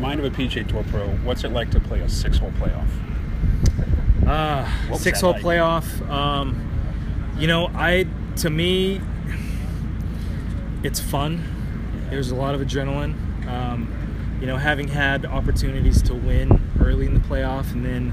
Mind 0.00 0.18
of 0.20 0.26
a 0.26 0.30
PGA 0.36 0.66
Tour 0.68 0.84
Pro. 0.90 1.06
What's 1.24 1.44
it 1.44 1.52
like 1.52 1.70
to 1.70 1.80
play 1.80 2.00
a 2.00 2.08
six-hole 2.08 2.52
playoff? 2.52 2.88
Uh, 4.26 4.94
six-hole 4.96 5.32
like? 5.32 5.42
playoff. 5.42 6.08
Um, 6.10 6.66
you 7.38 7.46
know, 7.46 7.70
I 7.74 8.06
to 8.36 8.50
me, 8.50 9.00
it's 10.82 10.98
fun. 11.00 11.44
There's 12.10 12.30
a 12.30 12.34
lot 12.34 12.54
of 12.54 12.60
adrenaline. 12.60 13.14
Um, 13.46 14.38
you 14.40 14.46
know, 14.46 14.56
having 14.56 14.88
had 14.88 15.24
opportunities 15.24 16.02
to 16.02 16.14
win 16.14 16.60
early 16.80 17.06
in 17.06 17.14
the 17.14 17.20
playoff, 17.20 17.72
and 17.72 17.84
then 17.84 18.12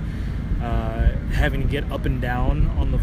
uh, 0.62 1.18
having 1.32 1.62
to 1.62 1.68
get 1.68 1.90
up 1.92 2.06
and 2.06 2.22
down 2.22 2.68
on 2.78 2.92
the 2.92 3.00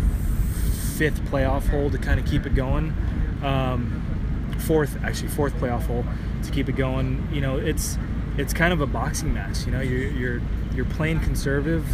fifth 0.96 1.20
playoff 1.24 1.68
hole 1.68 1.90
to 1.90 1.98
kind 1.98 2.20
of 2.20 2.26
keep 2.26 2.46
it 2.46 2.54
going. 2.54 2.94
Um, 3.42 4.54
fourth, 4.60 5.02
actually, 5.02 5.28
fourth 5.28 5.54
playoff 5.54 5.86
hole 5.86 6.04
to 6.42 6.50
keep 6.50 6.68
it 6.68 6.76
going. 6.76 7.28
You 7.32 7.40
know, 7.40 7.56
it's 7.58 7.98
it's 8.36 8.52
kind 8.52 8.72
of 8.72 8.80
a 8.80 8.86
boxing 8.86 9.32
match. 9.32 9.66
You 9.66 9.72
know, 9.72 9.80
you're 9.80 10.08
you're 10.10 10.42
you're 10.74 10.84
playing 10.84 11.20
conservative, 11.20 11.86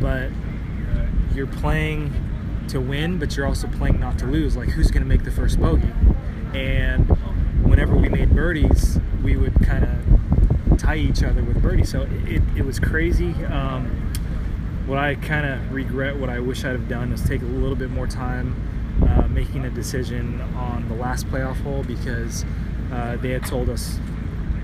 but 0.00 0.30
you're 1.38 1.46
playing 1.46 2.12
to 2.68 2.80
win, 2.80 3.18
but 3.18 3.36
you're 3.36 3.46
also 3.46 3.68
playing 3.68 4.00
not 4.00 4.18
to 4.18 4.26
lose. 4.26 4.56
Like 4.56 4.68
who's 4.70 4.90
going 4.90 5.02
to 5.02 5.08
make 5.08 5.24
the 5.24 5.30
first 5.30 5.60
bogey? 5.60 5.92
And 6.52 7.08
whenever 7.62 7.96
we 7.96 8.08
made 8.08 8.34
birdies, 8.34 8.98
we 9.22 9.36
would 9.36 9.54
kind 9.62 9.84
of 9.84 10.78
tie 10.78 10.96
each 10.96 11.22
other 11.22 11.42
with 11.42 11.62
birdies. 11.62 11.90
So 11.90 12.02
it, 12.26 12.42
it 12.56 12.64
was 12.64 12.78
crazy. 12.78 13.32
Um, 13.46 13.86
what 14.86 14.98
I 14.98 15.16
kind 15.16 15.46
of 15.46 15.72
regret, 15.72 16.16
what 16.16 16.30
I 16.30 16.40
wish 16.40 16.64
I'd 16.64 16.72
have 16.72 16.88
done, 16.88 17.12
is 17.12 17.22
take 17.22 17.42
a 17.42 17.46
little 17.46 17.76
bit 17.76 17.90
more 17.90 18.06
time 18.06 18.54
uh, 19.06 19.28
making 19.28 19.64
a 19.64 19.70
decision 19.70 20.40
on 20.56 20.88
the 20.88 20.94
last 20.94 21.26
playoff 21.28 21.60
hole 21.62 21.84
because 21.84 22.44
uh, 22.92 23.16
they 23.16 23.30
had 23.30 23.44
told 23.44 23.68
us 23.68 23.98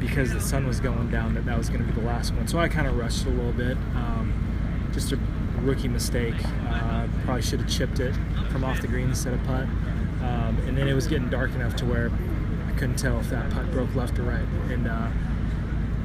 because 0.00 0.32
the 0.32 0.40
sun 0.40 0.66
was 0.66 0.80
going 0.80 1.10
down 1.10 1.34
that 1.34 1.46
that 1.46 1.56
was 1.56 1.68
going 1.68 1.84
to 1.84 1.92
be 1.92 2.00
the 2.00 2.06
last 2.06 2.32
one. 2.34 2.46
So 2.48 2.58
I 2.58 2.68
kind 2.68 2.86
of 2.86 2.96
rushed 2.96 3.26
a 3.26 3.30
little 3.30 3.52
bit. 3.52 3.76
Um, 3.94 4.90
just 4.92 5.12
a 5.12 5.18
rookie 5.60 5.88
mistake. 5.88 6.34
Uh, 6.68 7.06
probably 7.24 7.42
should 7.42 7.60
have 7.60 7.68
chipped 7.70 8.00
it 8.00 8.14
from 8.50 8.64
off 8.64 8.80
the 8.80 8.86
green 8.86 9.08
instead 9.08 9.34
of 9.34 9.42
putt. 9.44 9.64
Um, 9.64 10.58
and 10.66 10.76
then 10.76 10.88
it 10.88 10.94
was 10.94 11.06
getting 11.06 11.28
dark 11.28 11.54
enough 11.54 11.76
to 11.76 11.84
where 11.84 12.10
couldn't 12.74 12.96
tell 12.96 13.18
if 13.20 13.30
that 13.30 13.50
putt 13.50 13.70
broke 13.70 13.94
left 13.94 14.18
or 14.18 14.22
right. 14.22 14.44
And 14.70 14.86
uh, 14.86 15.08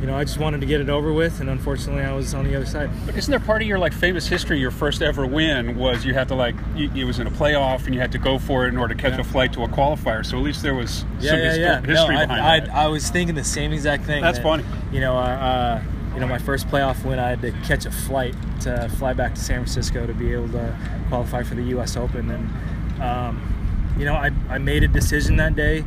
you 0.01 0.07
know, 0.07 0.15
I 0.15 0.23
just 0.23 0.37
wanted 0.39 0.61
to 0.61 0.65
get 0.65 0.79
it 0.79 0.87
over 0.87 1.11
with, 1.11 1.41
and 1.41 1.49
unfortunately, 1.49 2.03
I 2.03 2.13
was 2.13 2.33
on 2.33 2.45
the 2.45 2.55
other 2.55 2.65
side. 2.65 2.89
But 3.05 3.17
isn't 3.17 3.29
there 3.29 3.39
part 3.39 3.61
of 3.61 3.67
your 3.67 3.77
like 3.79 3.91
famous 3.91 4.27
history? 4.27 4.57
Your 4.57 4.71
first 4.71 5.01
ever 5.01 5.25
win 5.27 5.75
was 5.77 6.05
you 6.05 6.13
had 6.13 6.29
to 6.29 6.35
like 6.35 6.55
you, 6.73 6.89
it 6.95 7.03
was 7.03 7.19
in 7.19 7.27
a 7.27 7.31
playoff 7.31 7.85
and 7.85 7.93
you 7.93 7.99
had 7.99 8.11
to 8.13 8.17
go 8.17 8.39
for 8.39 8.65
it 8.65 8.69
in 8.69 8.77
order 8.77 8.93
to 8.95 9.01
catch 9.01 9.15
Yeah. 9.15 9.19
a 9.21 9.23
flight 9.25 9.51
to 9.53 9.63
a 9.63 9.67
qualifier. 9.67 10.25
So 10.25 10.37
at 10.37 10.43
least 10.43 10.63
there 10.63 10.73
was 10.73 11.03
Yeah, 11.19 11.31
some 11.31 11.39
yeah, 11.39 11.45
histo- 11.51 11.57
yeah. 11.59 11.75
history 11.81 12.15
no, 12.15 12.21
behind 12.21 12.31
I, 12.31 12.55
I, 12.55 12.59
that. 12.61 12.69
I 12.73 12.87
was 12.87 13.09
thinking 13.09 13.35
the 13.35 13.43
same 13.43 13.73
exact 13.73 14.05
thing. 14.05 14.21
That's 14.21 14.37
that, 14.37 14.43
funny. 14.43 14.63
You 14.93 15.01
know, 15.01 15.17
uh, 15.17 15.19
uh, 15.21 15.83
you 16.13 16.21
know, 16.21 16.27
my 16.27 16.39
first 16.39 16.69
playoff 16.69 17.03
win, 17.03 17.19
I 17.19 17.29
had 17.29 17.41
to 17.41 17.51
catch 17.65 17.85
a 17.85 17.91
flight 17.91 18.35
to 18.61 18.87
fly 18.97 19.11
back 19.11 19.35
to 19.35 19.41
San 19.41 19.57
Francisco 19.59 20.07
to 20.07 20.13
be 20.13 20.31
able 20.33 20.47
to 20.49 20.77
qualify 21.09 21.43
for 21.43 21.55
the 21.55 21.63
U.S. 21.63 21.97
Open, 21.97 22.31
and 22.31 23.01
um, 23.01 23.93
you 23.99 24.05
know, 24.05 24.15
I, 24.15 24.31
I 24.49 24.57
made 24.59 24.83
a 24.83 24.87
decision 24.87 25.35
that 25.37 25.55
day 25.57 25.83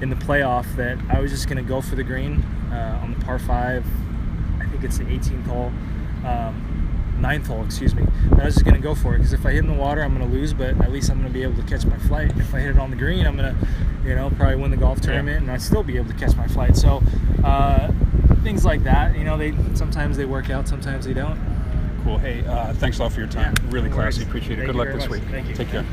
in 0.00 0.10
the 0.10 0.16
playoff 0.16 0.74
that 0.76 0.98
I 1.10 1.20
was 1.20 1.30
just 1.30 1.48
going 1.48 1.58
to 1.58 1.68
go 1.68 1.80
for 1.80 1.96
the 1.96 2.04
green 2.04 2.42
uh, 2.72 3.00
on 3.02 3.14
the 3.18 3.24
par 3.24 3.38
five. 3.38 3.84
I 4.60 4.66
think 4.66 4.84
it's 4.84 4.98
the 4.98 5.04
18th 5.04 5.46
hole. 5.46 5.72
Um, 6.24 6.64
ninth 7.20 7.46
hole, 7.48 7.64
excuse 7.64 7.94
me. 7.94 8.04
And 8.30 8.40
I 8.40 8.44
was 8.44 8.54
just 8.54 8.64
gonna 8.64 8.78
go 8.78 8.94
for 8.94 9.14
it 9.14 9.18
because 9.18 9.32
if 9.32 9.44
I 9.44 9.50
hit 9.50 9.64
in 9.64 9.66
the 9.66 9.72
water, 9.72 10.02
I'm 10.02 10.12
gonna 10.12 10.30
lose, 10.30 10.52
but 10.52 10.80
at 10.80 10.92
least 10.92 11.10
I'm 11.10 11.18
gonna 11.18 11.30
be 11.30 11.42
able 11.42 11.56
to 11.56 11.62
catch 11.62 11.84
my 11.84 11.98
flight. 11.98 12.30
If 12.36 12.54
I 12.54 12.60
hit 12.60 12.70
it 12.70 12.78
on 12.78 12.90
the 12.90 12.96
green, 12.96 13.26
I'm 13.26 13.34
gonna, 13.36 13.56
you 14.04 14.14
know, 14.14 14.30
probably 14.30 14.56
win 14.56 14.70
the 14.70 14.76
golf 14.76 15.00
tournament, 15.00 15.42
and 15.42 15.50
I'd 15.50 15.62
still 15.62 15.82
be 15.82 15.96
able 15.96 16.08
to 16.10 16.16
catch 16.16 16.36
my 16.36 16.46
flight. 16.46 16.76
So 16.76 17.02
uh, 17.44 17.90
things 18.42 18.64
like 18.64 18.84
that, 18.84 19.16
you 19.16 19.24
know, 19.24 19.36
they 19.36 19.52
sometimes 19.74 20.16
they 20.16 20.26
work 20.26 20.50
out, 20.50 20.68
sometimes 20.68 21.06
they 21.06 21.14
don't. 21.14 21.38
cool. 22.04 22.18
Hey, 22.18 22.44
uh, 22.46 22.72
thanks 22.74 22.98
a 22.98 23.02
lot 23.02 23.12
for 23.12 23.20
your 23.20 23.28
time. 23.28 23.54
Yeah, 23.64 23.70
really 23.70 23.88
no 23.88 23.96
classy. 23.96 24.22
Appreciate 24.22 24.60
it. 24.60 24.66
Thank 24.66 24.66
Good 24.68 24.76
luck 24.76 24.88
this 24.88 25.08
much. 25.08 25.20
week. 25.20 25.22
Thank 25.30 25.48
you. 25.48 25.54
Take 25.54 25.70
care. 25.70 25.84